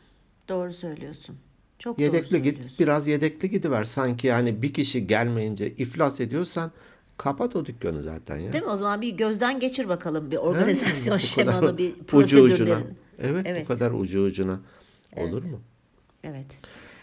Doğru 0.49 0.73
söylüyorsun. 0.73 1.37
Çok 1.79 1.99
Yedekli 1.99 2.43
git, 2.43 2.81
biraz 2.81 3.09
yedekli 3.09 3.51
gidiver. 3.51 3.85
Sanki 3.85 4.27
yani 4.27 4.63
bir 4.63 4.73
kişi 4.73 5.07
gelmeyince 5.07 5.69
iflas 5.69 6.21
ediyorsan 6.21 6.73
kapat 7.17 7.57
o 7.57 7.67
dükkanı 7.67 8.03
zaten 8.03 8.37
ya. 8.39 8.53
Değil 8.53 8.65
mi? 8.65 8.71
O 8.71 8.77
zaman 8.77 9.01
bir 9.01 9.11
gözden 9.17 9.61
geçir 9.61 9.89
bakalım 9.89 10.31
bir 10.31 10.37
organizasyon 10.37 11.05
kadar 11.05 11.19
şemanı, 11.19 11.79
bir 11.79 11.93
ucu 11.93 11.97
ucuna. 12.17 12.49
prosedürlerin. 12.49 12.99
Evet, 13.19 13.47
Evet. 13.49 13.63
bu 13.65 13.69
kadar 13.69 13.91
ucu 13.91 14.23
ucuna. 14.25 14.61
Olur 15.17 15.43
mu? 15.43 15.61
Evet. 16.25 16.47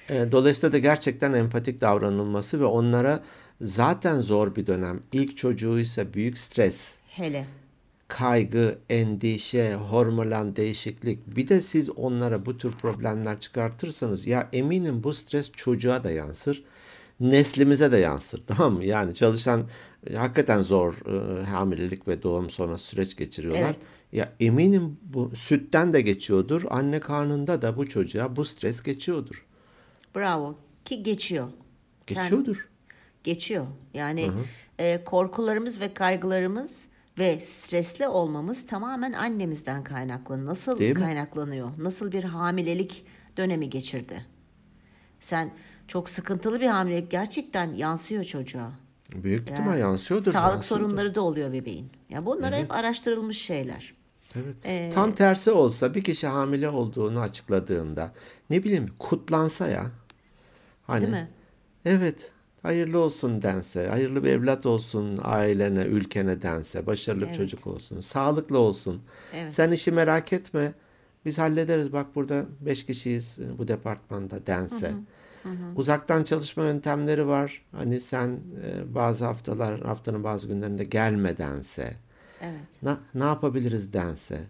E, 0.10 0.32
Dolayısıyla 0.32 0.74
da 0.74 0.78
gerçekten 0.78 1.34
empatik 1.34 1.82
davranılması 1.82 2.60
ve 2.60 2.66
onlara 2.66 3.24
zaten 3.62 4.22
zor 4.22 4.56
bir 4.56 4.68
dönem. 4.68 5.00
İlk 5.12 5.38
çocuğuysa 5.38 6.14
büyük 6.14 6.38
stres, 6.38 6.96
Hele. 7.08 7.46
Kaygı, 8.12 8.78
endişe, 8.90 9.76
hormonal 9.76 10.56
değişiklik. 10.56 11.36
Bir 11.36 11.48
de 11.48 11.62
siz 11.62 11.90
onlara 11.90 12.46
bu 12.46 12.58
tür 12.58 12.72
problemler 12.72 13.40
çıkartırsanız 13.40 14.28
ya 14.28 14.50
eminim 14.54 15.04
bu 15.04 15.14
stres 15.14 15.52
çocuğa 15.52 16.04
da 16.04 16.12
yansır. 16.12 16.64
Neslimize 17.20 17.92
de 17.92 17.98
yansır 17.98 18.44
tamam 18.48 18.74
mı? 18.74 18.86
Yani 18.86 19.16
çalışan 19.16 19.64
hakikaten 20.16 20.62
zor 20.62 20.94
e, 20.94 21.44
hamilelik 21.46 22.08
ve 22.08 22.24
doğum 22.24 22.50
sonrası 22.50 22.84
süreç 22.86 23.16
geçiriyorlar. 23.18 23.62
Evet. 23.62 23.76
Ya 24.12 24.34
eminim 24.40 24.98
bu 25.04 25.32
sütten 25.36 25.94
de 25.94 26.02
geçiyordur. 26.02 26.64
Anne 26.70 27.00
karnında 27.00 27.62
da 27.62 27.78
bu 27.78 27.90
çocuğa 27.90 28.36
bu 28.36 28.46
stres 28.46 28.84
geçiyordur. 28.84 29.46
Bravo. 30.16 30.56
Ki 30.86 31.04
geçiyor. 31.04 31.48
Sen- 32.08 32.24
Geçiyordur. 32.24 32.70
geçiyor. 33.24 33.66
Yani 33.94 34.28
e, 34.80 35.04
korkularımız 35.04 35.80
ve 35.80 35.94
kaygılarımız 35.94 36.91
ve 37.22 37.40
stresli 37.42 38.08
olmamız 38.08 38.66
tamamen 38.66 39.14
annemizden 39.14 39.84
kaynaklı. 39.84 40.46
Nasıl 40.46 40.80
Değil 40.80 40.96
mi? 40.98 41.04
kaynaklanıyor? 41.04 41.72
Nasıl 41.78 42.12
bir 42.12 42.24
hamilelik 42.24 43.06
dönemi 43.38 43.70
geçirdi? 43.70 44.26
Sen 45.20 45.52
çok 45.88 46.10
sıkıntılı 46.10 46.60
bir 46.62 46.68
hamilelik 46.68 47.12
gerçekten 47.12 47.74
yansıyor 47.74 48.24
çocuğa. 48.24 48.72
Büyük 49.16 49.50
Yani 49.50 49.54
ihtimal 49.60 49.80
yansıyordur. 49.80 50.32
Sağlık 50.32 50.54
yansıyordur. 50.54 50.86
sorunları 50.86 51.16
da 51.16 51.22
oluyor 51.22 51.54
bebeğin. 51.54 51.90
Ya 52.10 52.26
bunlar 52.26 52.56
hep 52.56 52.72
araştırılmış 52.72 53.38
şeyler. 53.42 53.94
Evet. 54.36 54.56
Ee, 54.66 54.92
Tam 54.94 55.12
tersi 55.12 55.52
olsa 55.52 55.94
bir 55.96 56.04
kişi 56.04 56.28
hamile 56.28 56.70
olduğunu 56.70 57.20
açıkladığında 57.20 58.12
ne 58.50 58.64
bileyim 58.64 58.90
kutlansa 59.00 59.68
ya. 59.68 59.86
Hani 60.88 61.02
Değil 61.02 61.12
mi? 61.14 61.30
evet 61.86 62.32
hayırlı 62.64 63.00
olsun 63.00 63.42
dense, 63.42 63.88
hayırlı 63.88 64.24
bir 64.24 64.30
evlat 64.30 64.66
olsun 64.66 65.20
ailene, 65.24 65.82
ülkene 65.82 66.42
dense, 66.42 66.86
başarılı 66.86 67.22
bir 67.22 67.26
Evet. 67.26 67.36
çocuk 67.36 67.68
olsun, 67.68 68.00
sağlıklı 68.00 68.58
olsun. 68.58 69.02
Evet. 69.34 69.52
Sen 69.54 69.72
işi 69.72 69.92
merak 69.92 70.34
etme. 70.34 70.74
Biz 71.26 71.38
hallederiz. 71.40 71.94
Bak 71.94 72.16
burada 72.16 72.46
beş 72.62 72.86
kişiyiz 72.86 73.40
e, 73.40 73.58
bu 73.58 73.68
departmanda 73.68 74.48
dense. 74.48 74.92
Uzaktan 75.76 76.24
çalışma 76.24 76.64
yöntemleri 76.64 77.28
var. 77.28 77.66
Hani 77.72 78.00
sen 78.02 78.28
e, 78.66 78.96
bazı 78.96 79.26
haftalar, 79.26 79.82
haftanın 79.82 80.24
bazı 80.24 80.48
günlerinde 80.48 80.84
gelmedense. 80.84 81.94
Evet. 82.42 82.60
Ne, 82.84 82.96
ne 83.14 83.24
yapabiliriz 83.24 83.94
dense. 83.94 84.42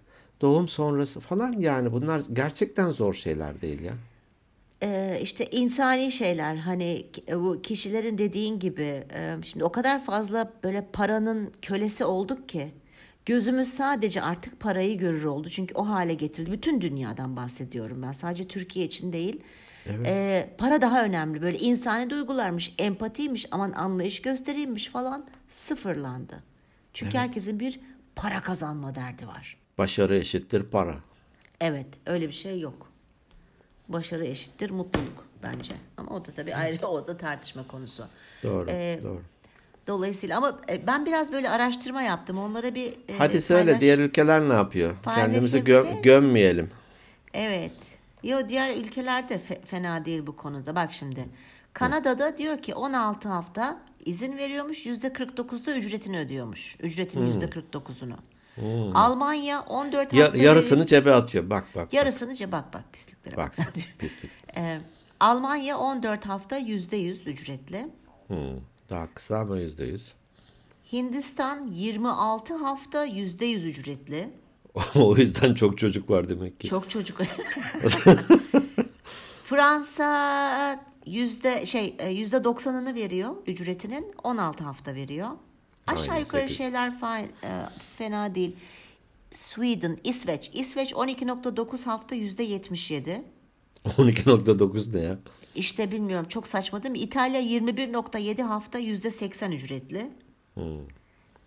Doğum 0.41 0.67
sonrası 0.67 1.19
falan 1.19 1.51
yani 1.51 1.91
bunlar 1.91 2.21
gerçekten 2.33 2.91
zor 2.91 3.13
şeyler 3.13 3.61
değil 3.61 3.81
ya. 3.81 3.93
Ee, 4.83 5.19
işte 5.23 5.45
insani 5.45 6.11
şeyler 6.11 6.55
hani 6.55 7.11
ki- 7.13 7.23
bu 7.33 7.61
kişilerin 7.61 8.17
dediğin 8.17 8.59
gibi 8.59 9.03
e, 9.13 9.35
şimdi 9.43 9.65
o 9.65 9.71
kadar 9.71 10.03
fazla 10.03 10.53
böyle 10.63 10.85
paranın 10.93 11.53
kölesi 11.61 12.05
olduk 12.05 12.49
ki 12.49 12.71
gözümüz 13.25 13.67
sadece 13.73 14.21
artık 14.21 14.59
parayı 14.59 14.97
görür 14.97 15.23
oldu 15.23 15.49
çünkü 15.49 15.73
o 15.75 15.87
hale 15.89 16.13
getirildi. 16.13 16.51
Bütün 16.51 16.81
dünyadan 16.81 17.35
bahsediyorum 17.35 18.01
ben 18.01 18.11
sadece 18.11 18.47
Türkiye 18.47 18.85
için 18.85 19.13
değil. 19.13 19.41
Ee, 20.05 20.49
para 20.57 20.81
daha 20.81 21.03
önemli 21.05 21.41
böyle 21.41 21.57
insani 21.57 22.09
duygularmış, 22.09 22.73
empatiymiş, 22.77 23.45
aman 23.51 23.71
anlayış 23.71 24.21
gösteriymiş 24.21 24.87
falan 24.89 25.25
sıfırlandı. 25.49 26.43
Çünkü 26.93 27.17
herkesin 27.17 27.59
bir 27.59 27.79
para 28.15 28.41
kazanma 28.41 28.95
derdi 28.95 29.27
var. 29.27 29.57
Başarı 29.77 30.15
eşittir 30.15 30.63
para. 30.63 30.95
Evet, 31.61 31.87
öyle 32.05 32.27
bir 32.27 32.33
şey 32.33 32.59
yok 32.59 32.90
başarı 33.93 34.25
eşittir 34.25 34.69
mutluluk 34.69 35.25
bence. 35.43 35.73
Ama 35.97 36.11
o 36.15 36.25
da 36.25 36.31
tabii 36.35 36.55
ayrı 36.55 36.87
o 36.87 37.07
da 37.07 37.17
tartışma 37.17 37.67
konusu. 37.67 38.05
Doğru. 38.43 38.65
Ee, 38.69 38.99
doğru. 39.03 39.21
Dolayısıyla 39.87 40.37
ama 40.37 40.59
e, 40.69 40.87
ben 40.87 41.05
biraz 41.05 41.31
böyle 41.31 41.49
araştırma 41.49 42.01
yaptım. 42.01 42.37
Onlara 42.37 42.75
bir 42.75 42.91
e, 42.91 43.17
Hadi 43.17 43.37
e, 43.37 43.41
söyle 43.41 43.77
diğer 43.81 43.99
ülkeler 43.99 44.49
ne 44.49 44.53
yapıyor? 44.53 44.95
Kendimizi 45.03 45.59
gö- 45.59 46.01
gömmeyelim. 46.01 46.71
Evet. 47.33 47.71
Yo 48.23 48.37
diğer 48.49 48.77
ülkelerde 48.77 49.35
fe- 49.35 49.65
fena 49.65 50.05
değil 50.05 50.27
bu 50.27 50.35
konuda. 50.35 50.75
Bak 50.75 50.93
şimdi. 50.93 51.25
Kanada'da 51.73 52.27
Hı. 52.27 52.37
diyor 52.37 52.61
ki 52.61 52.75
16 52.75 53.29
hafta 53.29 53.77
izin 54.05 54.37
veriyormuş. 54.37 54.85
%49'da 54.85 55.75
ücretini 55.75 56.19
ödüyormuş. 56.19 56.75
Ücretin 56.79 57.19
hmm. 57.19 57.41
%49'unu. 57.41 58.15
Hmm. 58.55 58.95
Almanya 58.95 59.61
14 59.61 60.13
ya, 60.13 60.25
haftaları... 60.25 60.45
Yarısını 60.45 60.85
cebe 60.85 61.13
atıyor. 61.13 61.49
Bak 61.49 61.63
bak. 61.75 61.93
Yarısını 61.93 62.35
cebe 62.35 62.51
bak 62.51 62.73
bak 62.73 62.83
pisliklere 62.93 63.37
bak. 63.37 63.57
bak 63.57 63.73
pislik. 63.99 64.31
Ee, 64.57 64.81
Almanya 65.19 65.77
14 65.77 66.25
hafta 66.25 66.59
%100 66.59 67.29
ücretli. 67.29 67.89
Hmm. 68.27 68.37
Daha 68.89 69.13
kısa 69.13 69.37
ama 69.37 69.59
%100. 69.59 70.11
Hindistan 70.91 71.67
26 71.67 72.55
hafta 72.55 73.07
%100 73.07 73.65
ücretli. 73.65 74.29
o 74.95 75.17
yüzden 75.17 75.53
çok 75.53 75.77
çocuk 75.77 76.09
var 76.09 76.29
demek 76.29 76.59
ki. 76.59 76.67
Çok 76.67 76.89
çocuk. 76.89 77.21
Fransa 79.43 80.79
yüzde 81.05 81.65
şey 81.65 81.95
e, 81.99 82.09
yüzde 82.09 82.43
doksanını 82.43 82.95
veriyor 82.95 83.35
ücretinin 83.47 84.13
16 84.23 84.63
hafta 84.63 84.95
veriyor. 84.95 85.29
Aşağı 85.87 86.13
Aynen, 86.13 86.25
yukarı 86.25 86.49
şeyler 86.49 86.93
e, 87.43 87.49
fena 87.97 88.35
değil. 88.35 88.55
Sweden, 89.31 89.97
İsveç. 90.03 90.51
İsveç 90.53 90.93
12.9 90.93 91.85
hafta 91.85 92.15
yüzde 92.15 92.43
77. 92.43 93.23
12.9 93.85 94.93
ne 94.97 95.01
ya? 95.01 95.19
İşte 95.55 95.91
bilmiyorum 95.91 96.25
çok 96.29 96.47
saçma 96.47 96.83
değil 96.83 96.91
mi? 96.91 96.99
İtalya 96.99 97.41
21.7 97.41 98.41
hafta 98.41 98.79
%80 98.79 99.53
ücretli. 99.55 100.11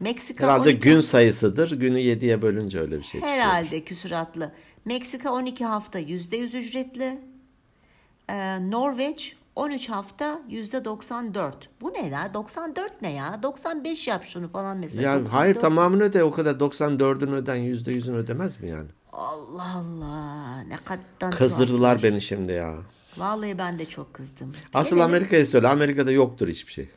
Meksika 0.01 0.45
Herhalde 0.45 0.69
12 0.69 0.79
gün 0.81 1.01
sayısıdır. 1.01 1.71
Günü 1.71 1.99
7'ye 1.99 2.43
bölünce 2.43 2.81
öyle 2.81 2.99
bir 2.99 3.05
şey 3.05 3.21
çıkıyor. 3.21 3.37
Herhalde 3.37 3.85
küsuratlı. 3.85 4.53
Meksika 4.85 5.33
12 5.33 5.65
hafta 5.65 6.01
%100 6.01 6.59
ücretli. 6.59 7.21
Ee, 8.29 8.71
Norveç 8.71 9.37
13 9.57 9.89
hafta 9.89 10.41
%94. 10.51 11.53
Bu 11.81 11.93
ne 11.93 12.09
ya? 12.09 12.35
94 12.35 13.03
ne 13.03 13.13
ya? 13.13 13.43
95 13.43 14.09
yap 14.09 14.25
şunu 14.25 14.49
falan 14.49 14.77
mesela. 14.77 15.03
Ya 15.03 15.15
94. 15.15 15.35
hayır 15.35 15.55
tamamını 15.55 16.03
öde 16.03 16.25
o 16.25 16.31
kadar 16.31 16.55
94'ünü 16.55 17.35
öden 17.35 17.57
%100'ünü 17.59 18.17
ödemez 18.17 18.61
mi 18.61 18.71
yani? 18.71 18.89
Allah 19.13 19.77
Allah. 19.77 20.61
Ne 20.61 20.77
kadar 20.77 21.37
Kızdırdılar 21.37 22.03
beni 22.03 22.21
şimdi 22.21 22.53
ya. 22.53 22.75
Vallahi 23.17 23.59
ben 23.59 23.79
de 23.79 23.87
çok 23.87 24.15
kızdım. 24.15 24.53
Asıl. 24.75 25.01
Amerika'ya 25.01 25.47
söyle. 25.47 25.69
Amerika'da 25.69 26.11
yoktur 26.11 26.49
hiçbir 26.49 26.73
şey. 26.73 26.89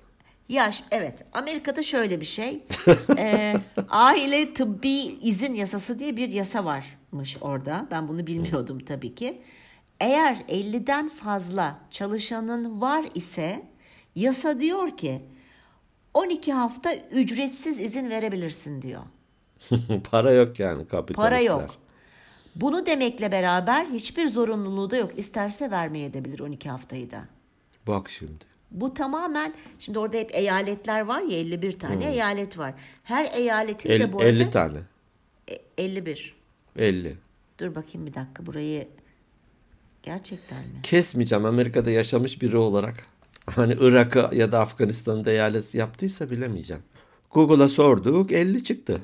Ya 0.49 0.69
evet 0.91 1.25
Amerika'da 1.33 1.83
şöyle 1.83 2.21
bir 2.21 2.25
şey. 2.25 2.63
Ee, 3.17 3.53
aile 3.89 4.53
tıbbi 4.53 4.89
izin 5.21 5.53
yasası 5.53 5.99
diye 5.99 6.17
bir 6.17 6.29
yasa 6.29 6.65
varmış 6.65 7.37
orada. 7.41 7.87
Ben 7.91 8.07
bunu 8.07 8.27
bilmiyordum 8.27 8.79
tabii 8.79 9.15
ki. 9.15 9.41
Eğer 10.00 10.36
50'den 10.36 11.10
fazla 11.10 11.80
çalışanın 11.92 12.82
var 12.82 13.06
ise 13.16 13.66
yasa 14.16 14.60
diyor 14.60 14.98
ki 14.98 15.22
12 16.13 16.54
hafta 16.54 16.96
ücretsiz 16.96 17.80
izin 17.80 18.10
verebilirsin 18.10 18.82
diyor. 18.82 19.01
Para 20.12 20.32
yok 20.32 20.60
yani 20.60 20.88
kapitalistler. 20.88 21.16
Para 21.30 21.39
yok. 21.42 21.75
Bunu 22.56 22.86
demekle 22.86 23.32
beraber 23.32 23.86
hiçbir 23.86 24.27
zorunluluğu 24.27 24.89
da 24.92 24.98
yok. 24.98 25.12
İsterse 25.20 25.72
vermeye 25.72 26.06
edebilir 26.06 26.39
12 26.39 26.70
haftayı 26.70 27.12
da. 27.12 27.25
Bak 27.88 28.10
şimdi. 28.10 28.46
Bu 28.72 28.94
tamamen 28.94 29.54
şimdi 29.80 30.00
orada 30.00 30.18
hep 30.18 30.36
eyaletler 30.36 31.01
var 31.01 31.22
ya 31.22 31.38
51 31.38 31.80
tane 31.80 31.96
Hmm. 31.96 32.12
eyalet 32.12 32.58
var. 32.58 32.74
Her 33.04 33.32
eyaletin 33.34 33.89
El- 33.89 34.00
de 34.01 34.13
bu 34.13 34.18
arada 34.18 34.30
50 34.30 34.51
tane. 34.51 34.77
E, 35.51 35.84
51. 35.84 36.36
50. 36.75 37.18
Dur 37.60 37.75
bakayım 37.75 38.08
bir 38.08 38.13
dakika 38.13 38.46
burayı 38.46 38.88
gerçekten 40.07 40.57
mi? 40.57 40.81
Kesmeyeceğim 40.83 41.45
Amerika'da 41.45 41.91
yaşamış 41.91 42.41
biri 42.41 42.57
olarak. 42.57 42.95
Hani 43.45 43.75
Irak'ı 43.79 44.29
ya 44.33 44.51
da 44.51 44.59
Afganistan'da 44.59 45.31
eyalet 45.31 45.75
yaptıysa 45.75 46.29
bilemeyeceğim. 46.29 46.81
Google'a 47.31 47.69
sorduk 47.69 48.31
50 48.31 48.63
çıktı. 48.63 49.01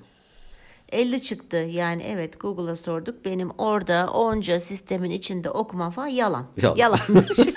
50 0.91 1.21
çıktı 1.21 1.57
yani 1.57 2.03
evet 2.07 2.39
Google'a 2.39 2.75
sorduk. 2.75 3.25
Benim 3.25 3.49
orada 3.57 4.07
onca 4.13 4.59
sistemin 4.59 5.09
içinde 5.11 5.49
okuma 5.49 5.91
falan 5.91 6.07
yalan. 6.07 6.45
Yalan. 6.61 6.75
Yalandır. 6.77 7.37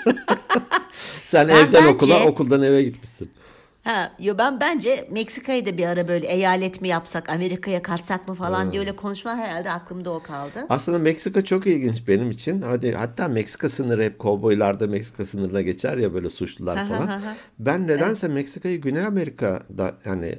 Sen 1.25 1.47
Ben 1.47 1.55
evden 1.55 1.67
bence- 1.73 1.87
okula 1.87 2.25
okuldan 2.25 2.63
eve 2.63 2.83
gitmişsin. 2.83 3.31
Ha, 3.87 4.11
yo 4.19 4.37
ben 4.37 4.59
bence 4.59 5.07
Meksika'yı 5.11 5.65
da 5.65 5.77
bir 5.77 5.85
ara 5.85 6.07
böyle 6.07 6.27
eyalet 6.27 6.81
mi 6.81 6.87
yapsak 6.87 7.29
Amerika'ya 7.29 7.81
katsak 7.81 8.27
mı 8.27 8.35
falan 8.35 8.71
diye 8.71 8.79
öyle 8.79 8.95
konuşmalar 8.95 9.37
herhalde 9.37 9.71
aklımda 9.71 10.11
o 10.11 10.19
kaldı. 10.23 10.65
Aslında 10.69 10.97
Meksika 10.97 11.43
çok 11.43 11.67
ilginç 11.67 12.07
benim 12.07 12.31
için. 12.31 12.61
Hadi 12.61 12.91
hatta 12.93 13.27
Meksika 13.27 13.69
sınırı 13.69 14.03
hep 14.03 14.19
kovboylarda 14.19 14.87
Meksika 14.87 15.25
sınırına 15.25 15.61
geçer 15.61 15.97
ya 15.97 16.13
böyle 16.13 16.29
suçlular 16.29 16.87
falan. 16.87 17.21
ben 17.59 17.87
nedense 17.87 18.27
Meksika'yı 18.27 18.81
Güney 18.81 19.05
Amerika'da 19.05 19.93
yani 20.05 20.35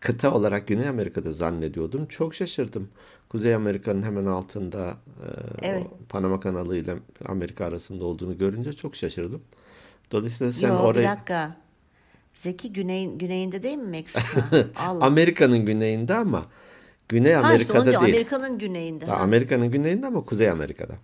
kıta 0.00 0.34
olarak 0.34 0.66
Güney 0.66 0.88
Amerika'da 0.88 1.32
zannediyordum. 1.32 2.06
Çok 2.06 2.34
şaşırdım. 2.34 2.88
Kuzey 3.28 3.54
Amerika'nın 3.54 4.02
hemen 4.02 4.26
altında 4.26 4.86
e, 4.88 5.26
Evet. 5.62 5.86
o 5.86 5.96
Panama 6.08 6.40
kanalı 6.40 6.76
ile 6.76 6.94
Amerika 7.26 7.64
arasında 7.66 8.04
olduğunu 8.04 8.38
görünce 8.38 8.72
çok 8.72 8.96
şaşırdım. 8.96 9.42
Dolayısıyla 10.12 10.52
sen 10.52 10.68
Yo 10.68 10.78
bir 10.78 10.84
oraya 10.84 11.10
dakika. 11.10 11.56
Zeki 12.38 12.72
güneyin, 12.72 13.18
güneyinde 13.18 13.62
değil 13.62 13.76
mi 13.76 13.88
Meksika? 13.88 14.42
Amerika'nın 15.00 15.66
güneyinde 15.66 16.14
ama 16.14 16.44
Güney 17.08 17.32
ha 17.32 17.40
işte 17.54 17.72
Amerika'da 17.72 17.90
diyor, 17.90 18.02
değil. 18.02 18.14
Amerika'nın 18.14 18.58
güneyinde. 18.58 19.06
Ha. 19.06 19.16
Amerika'nın 19.16 19.70
güneyinde 19.70 20.06
ama 20.06 20.24
Kuzey 20.24 20.50
Amerika'da 20.50 20.94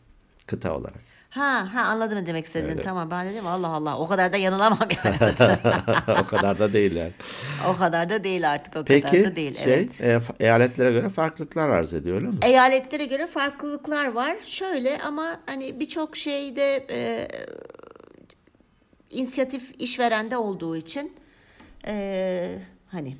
kıta 0.46 0.76
olarak. 0.76 1.14
Ha, 1.30 1.74
ha 1.74 1.82
anladım 1.82 2.18
ne 2.18 2.26
demek 2.26 2.44
istediğini. 2.44 2.82
Tamam 2.82 3.10
ben 3.10 3.28
dedim 3.28 3.46
Allah 3.46 3.68
Allah 3.68 3.98
o 3.98 4.08
kadar 4.08 4.32
da 4.32 4.36
yanılamam 4.36 4.88
yani. 5.04 5.16
o 6.22 6.26
kadar 6.26 6.58
da 6.58 6.72
değil 6.72 6.92
yani. 6.96 7.12
o 7.68 7.76
kadar 7.76 8.10
da 8.10 8.24
değil 8.24 8.50
artık 8.50 8.76
o 8.76 8.84
kadar 8.84 8.86
Peki 8.86 9.24
da 9.24 9.36
değil. 9.36 9.58
şey 9.58 9.74
evet. 9.74 10.00
e, 10.00 10.44
eyaletlere 10.44 10.92
göre 10.92 11.08
farklılıklar 11.08 11.68
arz 11.68 11.94
ediyor 11.94 12.16
öyle 12.16 12.26
mi? 12.26 12.38
Eyaletlere 12.42 13.04
göre 13.04 13.26
farklılıklar 13.26 14.12
var. 14.12 14.36
Şöyle 14.44 14.98
ama 15.02 15.40
hani 15.46 15.80
birçok 15.80 16.16
şeyde 16.16 16.86
e, 16.90 17.28
inisiyatif 19.10 19.72
işverende 19.78 20.36
olduğu 20.36 20.76
için 20.76 21.23
e, 21.86 22.58
hani 22.88 23.16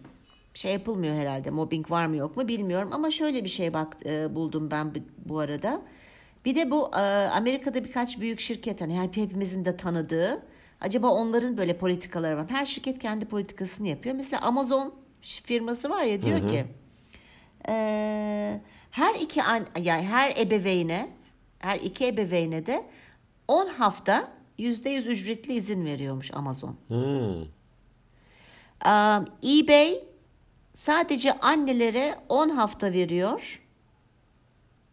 şey 0.55 0.73
yapılmıyor 0.73 1.15
herhalde. 1.17 1.51
Mobbing 1.51 1.91
var 1.91 2.07
mı 2.07 2.17
yok 2.17 2.37
mu 2.37 2.49
bilmiyorum 2.49 2.89
ama 2.93 3.11
şöyle 3.11 3.45
bir 3.45 3.49
şey 3.49 3.73
bak 3.73 3.97
e, 4.07 4.35
buldum 4.35 4.71
ben 4.71 4.95
bu- 5.25 5.39
arada. 5.39 5.83
Bir 6.45 6.55
de 6.55 6.71
bu 6.71 6.91
e, 6.95 7.01
Amerika'da 7.29 7.85
birkaç 7.85 8.21
büyük 8.21 8.41
şirket 8.41 8.81
hani 8.81 8.99
her 8.99 9.05
hepimizin 9.09 9.65
de 9.65 9.77
tanıdığı 9.77 10.43
acaba 10.81 11.09
onların 11.09 11.57
böyle 11.57 11.77
politikaları 11.77 12.37
var. 12.37 12.47
Her 12.51 12.67
şirket 12.67 12.99
kendi 12.99 13.25
politikasını 13.25 13.89
yapıyor. 13.89 14.15
Mesela 14.15 14.43
Amazon 14.43 14.95
firması 15.23 15.91
var 15.91 16.03
ya 16.03 16.23
diyor 16.23 16.49
ki 16.51 16.65
ee, 17.69 18.61
her 18.91 19.15
iki 19.15 19.43
an 19.43 19.67
yani 19.83 20.03
her 20.03 20.37
ebeveyne 20.37 21.09
her 21.59 21.77
iki 21.81 22.07
ebeveyne 22.07 22.67
de 22.67 22.85
10 23.49 23.67
hafta 23.67 24.29
%100 24.59 25.09
ücretli 25.09 25.53
izin 25.53 25.85
veriyormuş 25.85 26.31
Amazon. 26.35 26.77
Hmm. 26.89 27.45
EBay 29.43 30.05
sadece 30.75 31.33
annelere 31.33 32.19
10 32.29 32.49
hafta 32.49 32.93
veriyor 32.93 33.61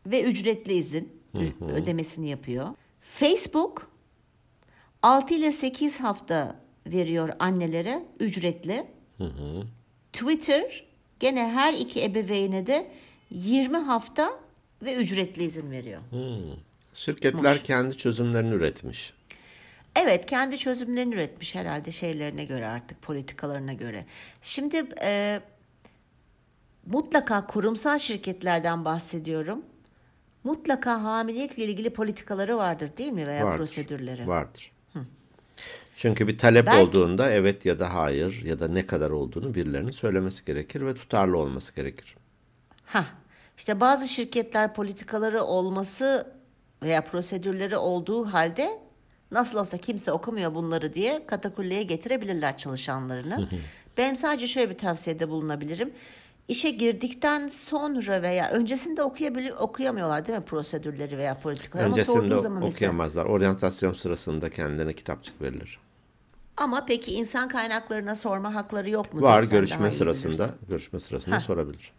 ve 0.05 0.23
ücretli 0.23 0.73
izin 0.73 1.21
ö- 1.33 1.65
ödemesini 1.73 2.29
yapıyor. 2.29 2.67
Facebook 3.01 3.91
6 5.01 5.33
ile 5.33 5.51
8 5.51 5.99
hafta 5.99 6.55
veriyor 6.87 7.29
annelere 7.39 8.03
ücretli. 8.19 8.85
Twitter 10.13 10.85
gene 11.19 11.47
her 11.51 11.73
iki 11.73 12.03
ebeveyne 12.03 12.67
de 12.67 12.91
20 13.31 13.77
hafta 13.77 14.39
ve 14.81 14.95
ücretli 14.95 15.43
izin 15.43 15.71
veriyor. 15.71 16.01
Şirketler 16.93 17.53
Muş. 17.53 17.63
kendi 17.63 17.97
çözümlerini 17.97 18.53
üretmiş. 18.53 19.13
Evet 19.95 20.25
kendi 20.25 20.57
çözümlerini 20.57 21.13
üretmiş 21.15 21.55
herhalde 21.55 21.91
şeylerine 21.91 22.45
göre 22.45 22.67
artık 22.67 23.01
politikalarına 23.01 23.73
göre. 23.73 24.05
Şimdi 24.41 24.85
e, 25.01 25.39
mutlaka 26.85 27.47
kurumsal 27.47 27.99
şirketlerden 27.99 28.85
bahsediyorum. 28.85 29.65
Mutlaka 30.43 31.03
hamilelikle 31.03 31.63
ilgili 31.63 31.89
politikaları 31.89 32.57
vardır 32.57 32.89
değil 32.97 33.11
mi 33.11 33.27
veya 33.27 33.45
Vardır. 33.45 33.57
prosedürleri? 33.57 34.27
Vardır. 34.27 34.71
Çünkü 35.95 36.27
bir 36.27 36.37
talep 36.37 36.65
Belki- 36.65 36.79
olduğunda 36.79 37.31
evet 37.31 37.65
ya 37.65 37.79
da 37.79 37.93
hayır 37.93 38.41
ya 38.45 38.59
da 38.59 38.67
ne 38.67 38.85
kadar 38.87 39.09
olduğunu 39.09 39.53
birilerinin 39.55 39.91
söylemesi 39.91 40.45
gerekir 40.45 40.81
ve 40.85 40.93
tutarlı 40.95 41.37
olması 41.37 41.75
gerekir. 41.75 42.15
Ha, 42.85 43.05
işte 43.57 43.79
bazı 43.79 44.07
şirketler 44.07 44.73
politikaları 44.73 45.43
olması 45.43 46.33
veya 46.83 47.01
prosedürleri 47.01 47.77
olduğu 47.77 48.25
halde 48.25 48.79
nasıl 49.31 49.59
olsa 49.59 49.77
kimse 49.77 50.11
okumuyor 50.11 50.55
bunları 50.55 50.93
diye 50.93 51.25
katakulleye 51.25 51.83
getirebilirler 51.83 52.57
çalışanlarını. 52.57 53.49
Benim 53.97 54.15
sadece 54.15 54.47
şöyle 54.47 54.69
bir 54.69 54.77
tavsiyede 54.77 55.29
bulunabilirim. 55.29 55.93
İşe 56.47 56.69
girdikten 56.69 57.47
sonra 57.47 58.21
veya 58.21 58.51
öncesinde 58.51 59.03
okuyabili 59.03 59.53
okuyamıyorlar 59.53 60.27
değil 60.27 60.39
mi 60.39 60.45
prosedürleri 60.45 61.17
veya 61.17 61.39
politikaları 61.39 61.85
ama 61.85 61.95
Öncesinde 61.95 62.17
sorduğu 62.17 62.39
zaman 62.39 62.63
mesela 62.63 62.75
okuyamazlar. 62.75 63.25
Oryantasyon 63.25 63.93
sırasında 63.93 64.49
kendine 64.49 64.93
kitapçık 64.93 65.41
verilir. 65.41 65.79
ama 66.57 66.85
peki 66.85 67.13
insan 67.13 67.49
kaynaklarına 67.49 68.15
sorma 68.15 68.55
hakları 68.55 68.89
yok 68.89 69.13
mu? 69.13 69.21
Var 69.21 69.43
görüşme 69.43 69.91
sırasında 69.91 70.49
görüşme 70.69 70.99
sırasında 70.99 71.39
sorabilir. 71.39 71.93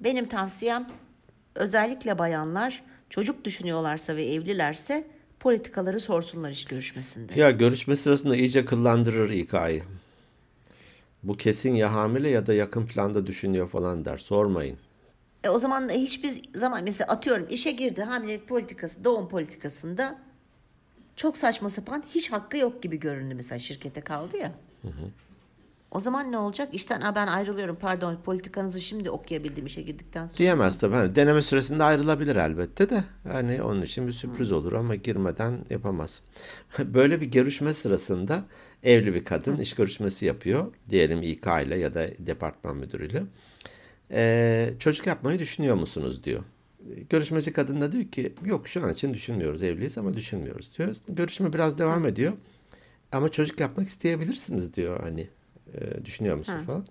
Benim 0.00 0.28
tavsiyem 0.28 0.86
özellikle 1.54 2.18
bayanlar 2.18 2.82
çocuk 3.10 3.44
düşünüyorlarsa 3.44 4.16
ve 4.16 4.24
evlilerse 4.24 5.04
politikaları 5.40 6.00
sorsunlar 6.00 6.50
iş 6.50 6.64
görüşmesinde. 6.64 7.40
Ya 7.40 7.50
görüşme 7.50 7.96
sırasında 7.96 8.36
iyice 8.36 8.64
kıllandırır 8.64 9.30
İK'yı. 9.30 9.82
Bu 11.22 11.36
kesin 11.36 11.74
ya 11.74 11.94
hamile 11.94 12.28
ya 12.28 12.46
da 12.46 12.54
yakın 12.54 12.86
planda 12.86 13.26
düşünüyor 13.26 13.68
falan 13.68 14.04
der. 14.04 14.18
Sormayın. 14.18 14.78
E 15.44 15.48
o 15.48 15.58
zaman 15.58 15.88
hiçbir 15.88 16.58
zaman 16.58 16.84
mesela 16.84 17.12
atıyorum 17.12 17.46
işe 17.50 17.70
girdi 17.70 18.02
hamilelik 18.02 18.48
politikası 18.48 19.04
doğum 19.04 19.28
politikasında 19.28 20.18
çok 21.16 21.38
saçma 21.38 21.70
sapan 21.70 22.04
hiç 22.14 22.32
hakkı 22.32 22.56
yok 22.56 22.82
gibi 22.82 23.00
göründü 23.00 23.34
mesela 23.34 23.58
şirkete 23.58 24.00
kaldı 24.00 24.36
ya. 24.36 24.52
O 25.90 26.00
zaman 26.00 26.32
ne 26.32 26.38
olacak? 26.38 26.68
İşten 26.72 27.00
"Aa, 27.00 27.14
ben 27.14 27.26
ayrılıyorum 27.26 27.76
pardon 27.76 28.16
politikanızı 28.24 28.80
şimdi 28.80 29.10
okuyabildim 29.10 29.66
işe 29.66 29.82
girdikten 29.82 30.26
sonra. 30.26 30.38
Diyemez 30.38 30.78
tabii. 30.78 30.94
Hani 30.94 31.14
deneme 31.14 31.42
süresinde 31.42 31.84
ayrılabilir 31.84 32.36
elbette 32.36 32.90
de. 32.90 33.04
Hani 33.28 33.62
onun 33.62 33.82
için 33.82 34.06
bir 34.06 34.12
sürpriz 34.12 34.52
olur 34.52 34.72
ama 34.72 34.94
girmeden 34.94 35.58
yapamaz. 35.70 36.22
Böyle 36.78 37.20
bir 37.20 37.26
görüşme 37.26 37.74
sırasında 37.74 38.44
evli 38.82 39.14
bir 39.14 39.24
kadın 39.24 39.56
iş 39.58 39.74
görüşmesi 39.74 40.26
yapıyor. 40.26 40.66
Diyelim 40.90 41.22
İK 41.22 41.46
ile 41.66 41.78
ya 41.78 41.94
da 41.94 42.06
departman 42.18 42.76
müdürüyle. 42.76 43.22
Ee, 44.10 44.70
çocuk 44.78 45.06
yapmayı 45.06 45.38
düşünüyor 45.38 45.76
musunuz 45.76 46.24
diyor. 46.24 46.42
Görüşmeci 47.10 47.52
kadın 47.52 47.80
da 47.80 47.92
diyor 47.92 48.04
ki 48.04 48.34
yok 48.44 48.68
şu 48.68 48.84
an 48.84 48.92
için 48.92 49.14
düşünmüyoruz 49.14 49.62
evliyiz 49.62 49.98
ama 49.98 50.16
düşünmüyoruz 50.16 50.78
diyor. 50.78 50.96
Görüşme 51.08 51.52
biraz 51.52 51.78
devam 51.78 52.06
ediyor. 52.06 52.32
Ama 53.12 53.28
çocuk 53.28 53.60
yapmak 53.60 53.88
isteyebilirsiniz 53.88 54.74
diyor 54.74 55.00
hani 55.00 55.28
e, 55.74 56.04
düşünüyor 56.04 56.36
musun 56.36 56.64
falan. 56.66 56.86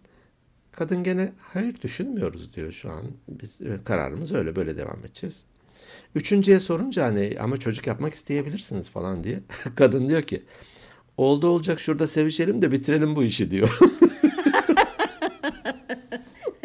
Kadın 0.72 1.04
gene 1.04 1.32
hayır 1.40 1.82
düşünmüyoruz 1.82 2.54
diyor 2.54 2.72
şu 2.72 2.92
an. 2.92 3.04
Biz 3.28 3.62
e, 3.62 3.78
kararımız 3.86 4.32
öyle 4.32 4.56
böyle 4.56 4.78
devam 4.78 5.00
edeceğiz. 5.06 5.44
Üçüncüye 6.16 6.60
sorunca 6.60 7.06
hani 7.06 7.36
ama 7.40 7.58
çocuk 7.58 7.88
yapmak 7.88 8.14
isteyebilirsiniz 8.14 8.90
falan 8.90 9.24
diye. 9.24 9.40
Kadın 9.76 10.10
diyor 10.10 10.22
ki 10.22 10.44
oldu 11.18 11.48
olacak 11.48 11.80
şurada 11.80 12.08
sevişelim 12.08 12.62
de 12.62 12.72
bitirelim 12.72 13.16
bu 13.16 13.24
işi 13.24 13.52
diyor. 13.52 13.80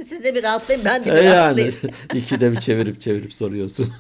Siz 0.05 0.25
de 0.25 0.35
bir 0.35 0.43
rahatlayın 0.43 0.85
ben 0.85 1.05
de 1.05 1.07
bir 1.07 1.13
E 1.13 1.23
yani 1.23 1.35
rahatlayayım. 1.35 1.75
ikide 2.15 2.53
bir 2.53 2.61
çevirip 2.61 3.01
çevirip 3.01 3.33
soruyorsun. 3.33 3.93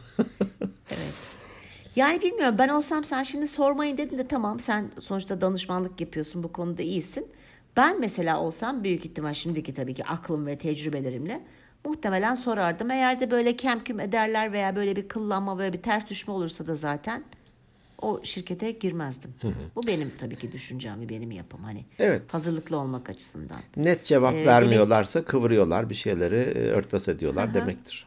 Yani 1.96 2.22
bilmiyorum 2.22 2.54
ben 2.58 2.68
olsam 2.68 3.04
sen 3.04 3.22
şimdi 3.22 3.48
sormayın 3.48 3.98
dedin 3.98 4.18
de 4.18 4.28
tamam 4.28 4.60
sen 4.60 4.90
sonuçta 5.00 5.40
danışmanlık 5.40 6.00
yapıyorsun 6.00 6.42
bu 6.42 6.52
konuda 6.52 6.82
iyisin. 6.82 7.26
Ben 7.76 8.00
mesela 8.00 8.40
olsam 8.40 8.84
büyük 8.84 9.04
ihtimal 9.06 9.34
şimdiki 9.34 9.74
tabii 9.74 9.94
ki 9.94 10.04
aklım 10.04 10.46
ve 10.46 10.58
tecrübelerimle 10.58 11.40
muhtemelen 11.84 12.34
sorardım. 12.34 12.90
Eğer 12.90 13.20
de 13.20 13.30
böyle 13.30 13.56
kemküm 13.56 14.00
ederler 14.00 14.52
veya 14.52 14.76
böyle 14.76 14.96
bir 14.96 15.08
kıllanma 15.08 15.58
böyle 15.58 15.72
bir 15.72 15.82
ters 15.82 16.08
düşme 16.08 16.34
olursa 16.34 16.66
da 16.66 16.74
zaten 16.74 17.24
o 18.02 18.20
şirkete 18.24 18.70
girmezdim. 18.70 19.34
Bu 19.76 19.86
benim 19.86 20.12
tabii 20.20 20.36
ki 20.36 20.52
düşüncem 20.52 21.00
ve 21.00 21.08
benim 21.08 21.30
yapım 21.30 21.62
hani 21.64 21.84
Evet. 21.98 22.34
hazırlıklı 22.34 22.76
olmak 22.76 23.10
açısından. 23.10 23.60
Net 23.76 24.04
cevap 24.04 24.34
Ee, 24.34 24.46
vermiyorlarsa 24.46 25.24
kıvırıyorlar 25.24 25.90
bir 25.90 25.94
şeyleri 25.94 26.36
e, 26.36 26.58
örtbas 26.68 27.08
ediyorlar 27.08 27.54
demektir. 27.54 28.06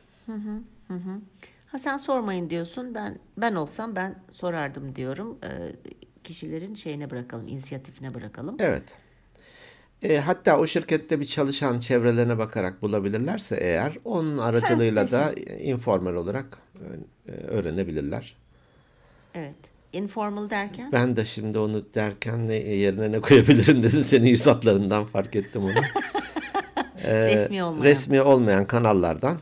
Ha 1.67 1.80
sen 1.80 1.97
sormayın 1.97 2.49
diyorsun. 2.49 2.95
Ben 2.95 3.19
ben 3.38 3.56
olsam 3.56 3.95
ben 3.95 4.15
sorardım 4.32 4.95
diyorum. 4.95 5.38
Ee, 5.43 5.47
kişilerin 6.23 6.75
şeyine 6.75 7.10
bırakalım, 7.10 7.47
inisiyatifine 7.47 8.13
bırakalım. 8.13 8.56
Evet. 8.60 8.84
E, 10.03 10.17
hatta 10.17 10.60
o 10.60 10.67
şirkette 10.67 11.19
bir 11.19 11.25
çalışan 11.25 11.79
çevrelerine 11.79 12.38
bakarak 12.38 12.81
bulabilirlerse 12.81 13.58
eğer 13.62 13.97
onun 14.05 14.38
aracılığıyla 14.38 15.12
da 15.12 15.34
informal 15.60 16.13
olarak 16.15 16.58
e, 17.27 17.31
öğrenebilirler. 17.31 18.36
Evet. 19.36 19.55
Informal 19.93 20.49
derken 20.49 20.91
Ben 20.91 21.15
de 21.15 21.25
şimdi 21.25 21.60
onu 21.60 21.86
derken 21.95 22.47
ne, 22.47 22.55
yerine 22.55 23.12
ne 23.12 23.19
koyabilirim 23.19 23.84
dedim. 23.84 24.03
Senin 24.03 24.27
yüz 24.27 24.47
hatlarından 24.47 25.05
fark 25.05 25.36
ettim 25.36 25.63
onu. 25.63 25.73
E, 27.03 27.27
resmi 27.27 27.63
olmayan, 27.63 27.84
resmi 27.84 28.21
olmayan 28.21 28.67
kanallardan 28.67 29.39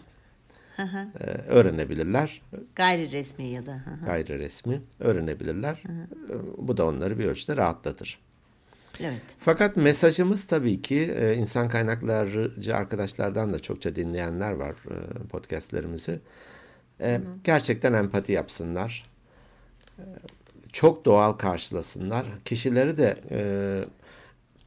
e, 0.79 1.23
öğrenebilirler. 1.47 2.41
gayri 2.75 3.11
resmi 3.11 3.43
ya 3.47 3.65
da. 3.65 3.79
Gayri 4.05 4.39
resmi 4.39 4.81
öğrenebilirler. 4.99 5.73
E, 5.73 5.93
Bu 6.57 6.77
da 6.77 6.85
onları 6.85 7.19
bir 7.19 7.25
ölçüde 7.25 7.57
rahatlatır. 7.57 8.19
Evet. 8.99 9.21
Fakat 9.39 9.77
mesajımız 9.77 10.45
tabii 10.45 10.81
ki 10.81 11.13
e, 11.19 11.35
insan 11.35 11.69
kaynaklarcı 11.69 12.75
arkadaşlardan 12.75 13.53
da 13.53 13.59
çokça 13.59 13.95
dinleyenler 13.95 14.51
var 14.51 14.71
e, 14.71 15.27
podcastlerimizi. 15.27 16.19
E, 17.01 17.21
Gerçekten 17.43 17.93
empati 17.93 18.31
yapsınlar. 18.31 19.13
Çok 20.71 21.05
doğal 21.05 21.31
karşılasınlar. 21.31 22.25
Kişileri 22.45 22.97
de 22.97 23.17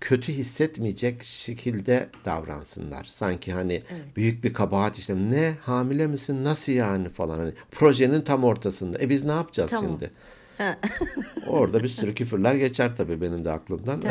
kötü 0.01 0.33
hissetmeyecek 0.33 1.25
şekilde 1.25 2.09
davransınlar. 2.25 3.05
Sanki 3.05 3.53
hani 3.53 3.83
büyük 4.17 4.45
bir 4.45 4.53
kabahat 4.53 4.99
işte 4.99 5.17
ne 5.17 5.55
hamile 5.63 6.07
misin 6.07 6.45
nasıl 6.45 6.73
yani 6.73 7.09
falan 7.09 7.39
hani 7.39 7.53
projenin 7.71 8.21
tam 8.21 8.45
ortasında. 8.45 8.99
E 8.99 9.09
biz 9.09 9.25
ne 9.25 9.33
yapacağız 9.33 9.71
Tamam. 9.71 9.91
şimdi? 9.91 10.11
Orada 11.47 11.83
bir 11.83 11.89
sürü 11.89 12.15
küfürler 12.15 12.55
geçer 12.55 12.97
tabii 12.97 13.21
benim 13.21 13.45
de 13.45 13.51
aklımdan. 13.51 14.03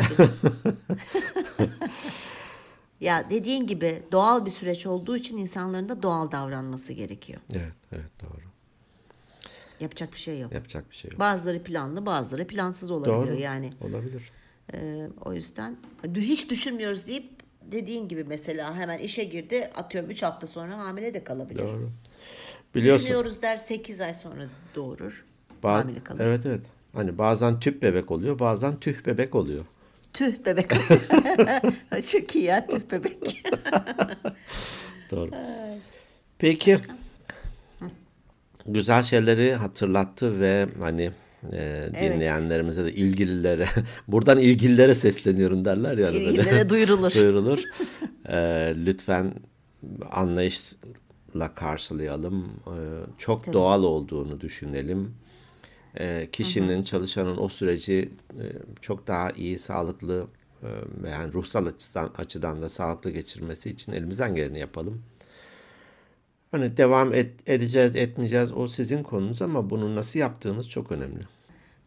Ya 3.00 3.30
dediğin 3.30 3.66
gibi 3.66 4.02
doğal 4.12 4.46
bir 4.46 4.50
süreç 4.50 4.86
olduğu 4.86 5.16
için 5.16 5.36
insanların 5.36 5.88
da 5.88 6.02
doğal 6.02 6.32
davranması 6.32 6.92
gerekiyor. 6.92 7.40
Evet, 7.54 7.74
evet 7.92 8.10
doğru. 8.22 8.46
Yapacak 9.80 10.12
bir 10.12 10.18
şey 10.18 10.40
yok. 10.40 10.52
Yapacak 10.52 10.90
bir 10.90 10.96
şey 10.96 11.10
yok. 11.10 11.20
Bazıları 11.20 11.62
planlı, 11.62 12.06
bazıları 12.06 12.46
plansız 12.46 12.90
olabiliyor 12.90 13.26
Doğru. 13.26 13.40
yani. 13.40 13.72
Olabilir. 13.80 14.30
Ee, 14.74 15.08
o 15.24 15.32
yüzden 15.32 15.76
hiç 16.16 16.50
düşünmüyoruz 16.50 17.06
deyip 17.06 17.30
dediğin 17.62 18.08
gibi 18.08 18.24
mesela 18.24 18.76
hemen 18.76 18.98
işe 18.98 19.24
girdi 19.24 19.70
atıyorum 19.74 20.10
3 20.10 20.22
hafta 20.22 20.46
sonra 20.46 20.78
hamile 20.78 21.14
de 21.14 21.24
kalabilir. 21.24 21.58
Doğru. 21.58 21.90
Biliyorsun. 22.74 23.04
Düşünüyoruz 23.04 23.42
der 23.42 23.56
8 23.56 24.00
ay 24.00 24.14
sonra 24.14 24.46
doğurur. 24.74 25.24
Ba- 25.66 25.78
hamile 25.78 26.04
kalır. 26.04 26.20
evet 26.24 26.46
evet. 26.46 26.60
Hani 26.94 27.18
bazen 27.18 27.60
tüp 27.60 27.82
bebek 27.82 28.10
oluyor, 28.10 28.38
bazen 28.38 28.76
tüh 28.76 29.06
bebek 29.06 29.34
oluyor. 29.34 29.64
Tüh 30.12 30.44
bebek. 30.46 30.70
Çok 32.12 32.36
iyi 32.36 32.44
ya 32.44 32.66
tüh 32.66 32.80
bebek. 32.92 33.44
Doğru. 35.10 35.30
Peki. 36.38 36.78
Güzel 38.66 39.02
şeyleri 39.02 39.54
hatırlattı 39.54 40.40
ve 40.40 40.66
hani 40.80 41.10
e, 41.52 41.88
dinleyenlerimize 41.94 42.84
de 42.84 42.92
ilgililere 42.92 43.66
buradan 44.08 44.38
ilgililere 44.38 44.94
sesleniyorum 44.94 45.64
derler 45.64 45.98
yani 45.98 46.14
böyle. 46.14 46.24
İlgililere 46.24 46.68
duyurulur. 46.68 47.14
duyurulur. 47.14 47.58
E, 48.28 48.36
lütfen 48.86 49.32
anlayışla 50.10 51.54
karşılayalım. 51.54 52.44
E, 52.66 52.76
çok 53.18 53.52
doğal 53.52 53.82
olduğunu 53.82 54.40
düşünelim. 54.40 55.14
E, 56.00 56.28
kişinin, 56.32 56.82
çalışanın 56.82 57.36
o 57.36 57.48
süreci 57.48 58.10
e, 58.32 58.44
çok 58.80 59.06
daha 59.06 59.30
iyi, 59.30 59.58
sağlıklı 59.58 60.26
e, 60.62 60.68
yani 61.10 61.32
ruhsal 61.32 61.66
açıdan, 61.66 62.10
açıdan 62.18 62.62
da 62.62 62.68
sağlıklı 62.68 63.10
geçirmesi 63.10 63.70
için 63.70 63.92
elimizden 63.92 64.34
geleni 64.34 64.58
yapalım. 64.58 65.02
Hani 66.50 66.76
devam 66.76 67.14
et, 67.14 67.30
edeceğiz, 67.46 67.96
etmeyeceğiz 67.96 68.52
o 68.52 68.68
sizin 68.68 69.02
konunuz 69.02 69.42
ama 69.42 69.70
bunu 69.70 69.94
nasıl 69.94 70.18
yaptığınız 70.18 70.70
çok 70.70 70.92
önemli. 70.92 71.20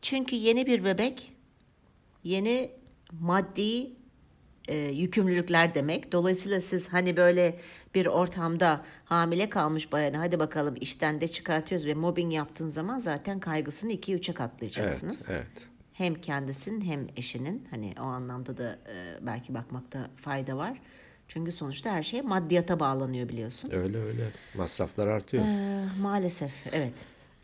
Çünkü 0.02 0.36
yeni 0.36 0.66
bir 0.66 0.84
bebek 0.84 1.32
yeni 2.24 2.72
maddi 3.20 3.99
e, 4.70 4.78
yükümlülükler 4.92 5.76
demek. 5.76 6.12
Dolayısıyla 6.12 6.62
siz 6.62 6.88
hani 6.88 7.18
böyle 7.18 7.60
bir 7.96 8.06
ortamda 8.06 8.86
hamile 9.06 9.50
kalmış 9.50 9.92
bayanı 9.92 10.18
hadi 10.18 10.40
bakalım 10.40 10.76
işten 10.82 11.22
de 11.22 11.28
çıkartıyoruz 11.28 11.88
ve 11.88 11.94
mobbing 11.94 12.34
yaptığın 12.34 12.70
zaman 12.70 13.00
zaten 13.00 13.40
kaygısını 13.40 13.92
2-3'e 13.94 14.16
Evet, 14.16 14.34
katlayacaksınız. 14.34 15.26
evet. 15.32 15.48
Hem 15.94 16.16
kendisinin 16.16 16.82
hem 16.82 17.08
eşinin 17.18 17.68
hani 17.72 17.94
o 18.00 18.04
anlamda 18.04 18.58
da 18.58 18.80
e, 18.94 19.26
belki 19.26 19.54
bakmakta 19.54 20.10
fayda 20.16 20.58
var. 20.58 20.82
Çünkü 21.28 21.52
sonuçta 21.52 21.92
her 21.92 22.04
şey 22.04 22.22
maddiyata 22.22 22.80
bağlanıyor 22.80 23.30
biliyorsun. 23.30 23.72
Öyle 23.74 23.98
öyle. 23.98 24.32
Masraflar 24.58 25.08
artıyor. 25.08 25.44
E, 25.44 25.84
maalesef 26.02 26.52
evet. 26.72 26.94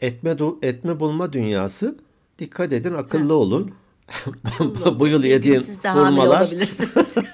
Etme 0.01 0.35
etme 0.61 0.99
bulma 0.99 1.33
dünyası. 1.33 1.97
Dikkat 2.39 2.73
edin, 2.73 2.93
akıllı 2.93 3.33
olun. 3.33 3.75
Bu 4.99 5.07
yıl 5.07 5.23
yediğin 5.23 5.59
Siz 5.59 5.83
de 5.83 5.89
hurmalar 5.91 6.41
olabilirsiniz. 6.41 7.15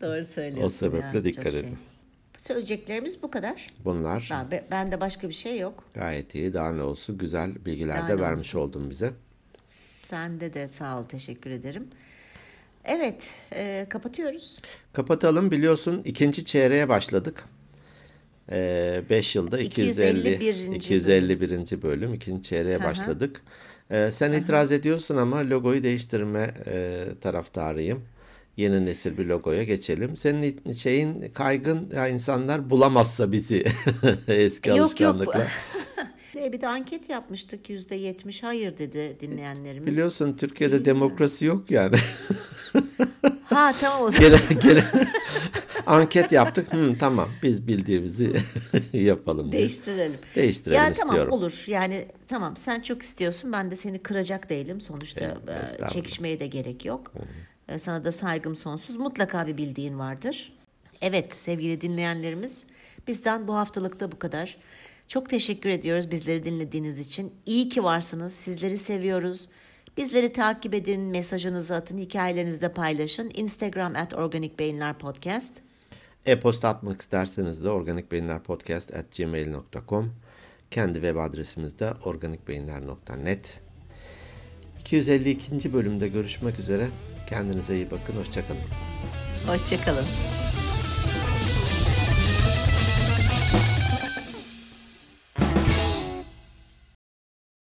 Doğru 0.00 0.24
söylüyorsun. 0.24 0.66
o 0.66 0.70
sebeple 0.70 1.18
ya, 1.18 1.24
dikkat 1.24 1.52
şey. 1.52 1.60
edin. 1.60 1.78
Söyleyeceklerimiz 2.36 3.22
bu 3.22 3.30
kadar. 3.30 3.66
Bunlar 3.84 4.28
Ben, 4.30 4.50
be- 4.50 4.64
bende 4.70 5.00
başka 5.00 5.28
bir 5.28 5.34
şey 5.34 5.58
yok. 5.58 5.84
gayet 5.94 6.34
iyi. 6.34 6.54
Daha 6.54 6.72
ne 6.72 6.82
olsun 6.82 7.18
güzel 7.18 7.64
bilgiler 7.64 7.96
Daha 7.98 8.08
de 8.08 8.20
vermiş 8.20 8.54
oldun 8.54 8.90
bize. 8.90 9.10
Sende 9.66 10.54
de 10.54 10.68
sağ 10.68 10.98
ol, 11.00 11.04
teşekkür 11.04 11.50
ederim. 11.50 11.88
Evet, 12.84 13.30
e, 13.52 13.86
kapatıyoruz. 13.88 14.60
Kapatalım. 14.92 15.50
Biliyorsun 15.50 16.02
ikinci 16.04 16.44
çeyreğe 16.44 16.88
başladık. 16.88 17.44
5 18.50 19.36
yılda 19.36 19.58
250 19.58 20.18
251. 20.18 20.76
251. 20.76 21.82
bölüm 21.82 22.14
ikinci 22.14 22.42
çeyreğe 22.42 22.78
hı. 22.78 22.82
başladık. 22.82 23.42
Ee, 23.90 24.10
sen 24.12 24.32
itiraz 24.32 24.72
ediyorsun 24.72 25.16
ama 25.16 25.50
logoyu 25.50 25.82
değiştirme 25.82 26.54
e, 26.66 27.04
taraftarıyım. 27.20 28.02
Yeni 28.56 28.86
nesil 28.86 29.18
bir 29.18 29.26
logoya 29.26 29.62
geçelim. 29.62 30.16
Senin 30.16 30.72
şeyin 30.72 31.30
kaygın 31.34 31.90
ya 31.94 32.08
insanlar 32.08 32.70
bulamazsa 32.70 33.32
bizi 33.32 33.64
eski 34.28 34.68
Yok, 34.68 35.00
yok. 35.00 35.16
E 36.36 36.52
bir 36.52 36.60
de 36.60 36.68
anket 36.68 37.08
yapmıştık. 37.10 37.70
Yüzde 37.70 37.94
yetmiş 37.94 38.42
hayır 38.42 38.78
dedi 38.78 39.16
dinleyenlerimiz. 39.20 39.86
Biliyorsun 39.92 40.36
Türkiye'de 40.36 40.84
demokrasi 40.84 41.44
yok 41.44 41.70
yani. 41.70 41.96
Ha 43.44 43.74
tamam 43.80 44.02
o 44.02 44.08
zaman. 44.10 44.30
gene, 44.30 44.60
gene 44.62 44.84
anket 45.86 46.32
yaptık. 46.32 46.72
Hı, 46.74 46.94
tamam 46.98 47.28
biz 47.42 47.66
bildiğimizi 47.66 48.32
yapalım. 48.92 49.52
diye. 49.52 49.60
Değiştirelim. 49.60 50.18
Değiştirelim 50.36 50.78
ya 50.82 50.92
tamam 50.92 51.14
istiyorum. 51.16 51.32
olur. 51.32 51.64
Yani 51.66 52.04
tamam 52.28 52.56
sen 52.56 52.80
çok 52.80 53.02
istiyorsun. 53.02 53.52
Ben 53.52 53.70
de 53.70 53.76
seni 53.76 53.98
kıracak 53.98 54.50
değilim. 54.50 54.80
Sonuçta 54.80 55.20
Evet, 55.48 55.80
e, 55.86 55.88
çekişmeye 55.88 56.40
de 56.40 56.46
gerek 56.46 56.84
yok. 56.84 57.12
E, 57.68 57.78
Sana 57.78 58.04
da 58.04 58.12
saygım 58.12 58.56
sonsuz. 58.56 58.96
Mutlaka 58.96 59.46
bir 59.46 59.56
bildiğin 59.56 59.98
vardır. 59.98 60.52
Evet 61.02 61.34
sevgili 61.34 61.80
dinleyenlerimiz 61.80 62.64
bizden 63.08 63.48
bu 63.48 63.56
haftalıkta 63.56 64.12
bu 64.12 64.18
kadar. 64.18 64.56
Çok 65.10 65.30
teşekkür 65.30 65.70
ediyoruz 65.70 66.10
bizleri 66.10 66.44
dinlediğiniz 66.44 66.98
için. 66.98 67.32
İyi 67.46 67.68
ki 67.68 67.84
varsınız. 67.84 68.32
Sizleri 68.32 68.76
seviyoruz. 68.76 69.48
Bizleri 69.96 70.32
takip 70.32 70.74
edin, 70.74 71.02
mesajınızı 71.02 71.74
atın, 71.74 71.98
hikayelerinizi 71.98 72.62
de 72.62 72.72
paylaşın. 72.72 73.30
Instagram 73.34 73.96
at 73.96 74.14
Organik 74.14 74.58
Beyinler 74.58 74.98
Podcast. 74.98 75.52
E-posta 76.26 76.68
atmak 76.68 77.00
isterseniz 77.00 77.64
de 77.64 77.70
organikbeyinlerpodcast.gmail.com 77.70 80.14
Kendi 80.70 80.94
web 80.94 81.16
adresimiz 81.16 81.78
de 81.78 81.92
organikbeyinler.net 82.04 83.60
252. 84.80 85.72
bölümde 85.72 86.08
görüşmek 86.08 86.58
üzere. 86.58 86.88
Kendinize 87.28 87.76
iyi 87.76 87.90
bakın. 87.90 88.16
Hoşçakalın. 88.16 88.60
Hoşçakalın. 89.46 90.04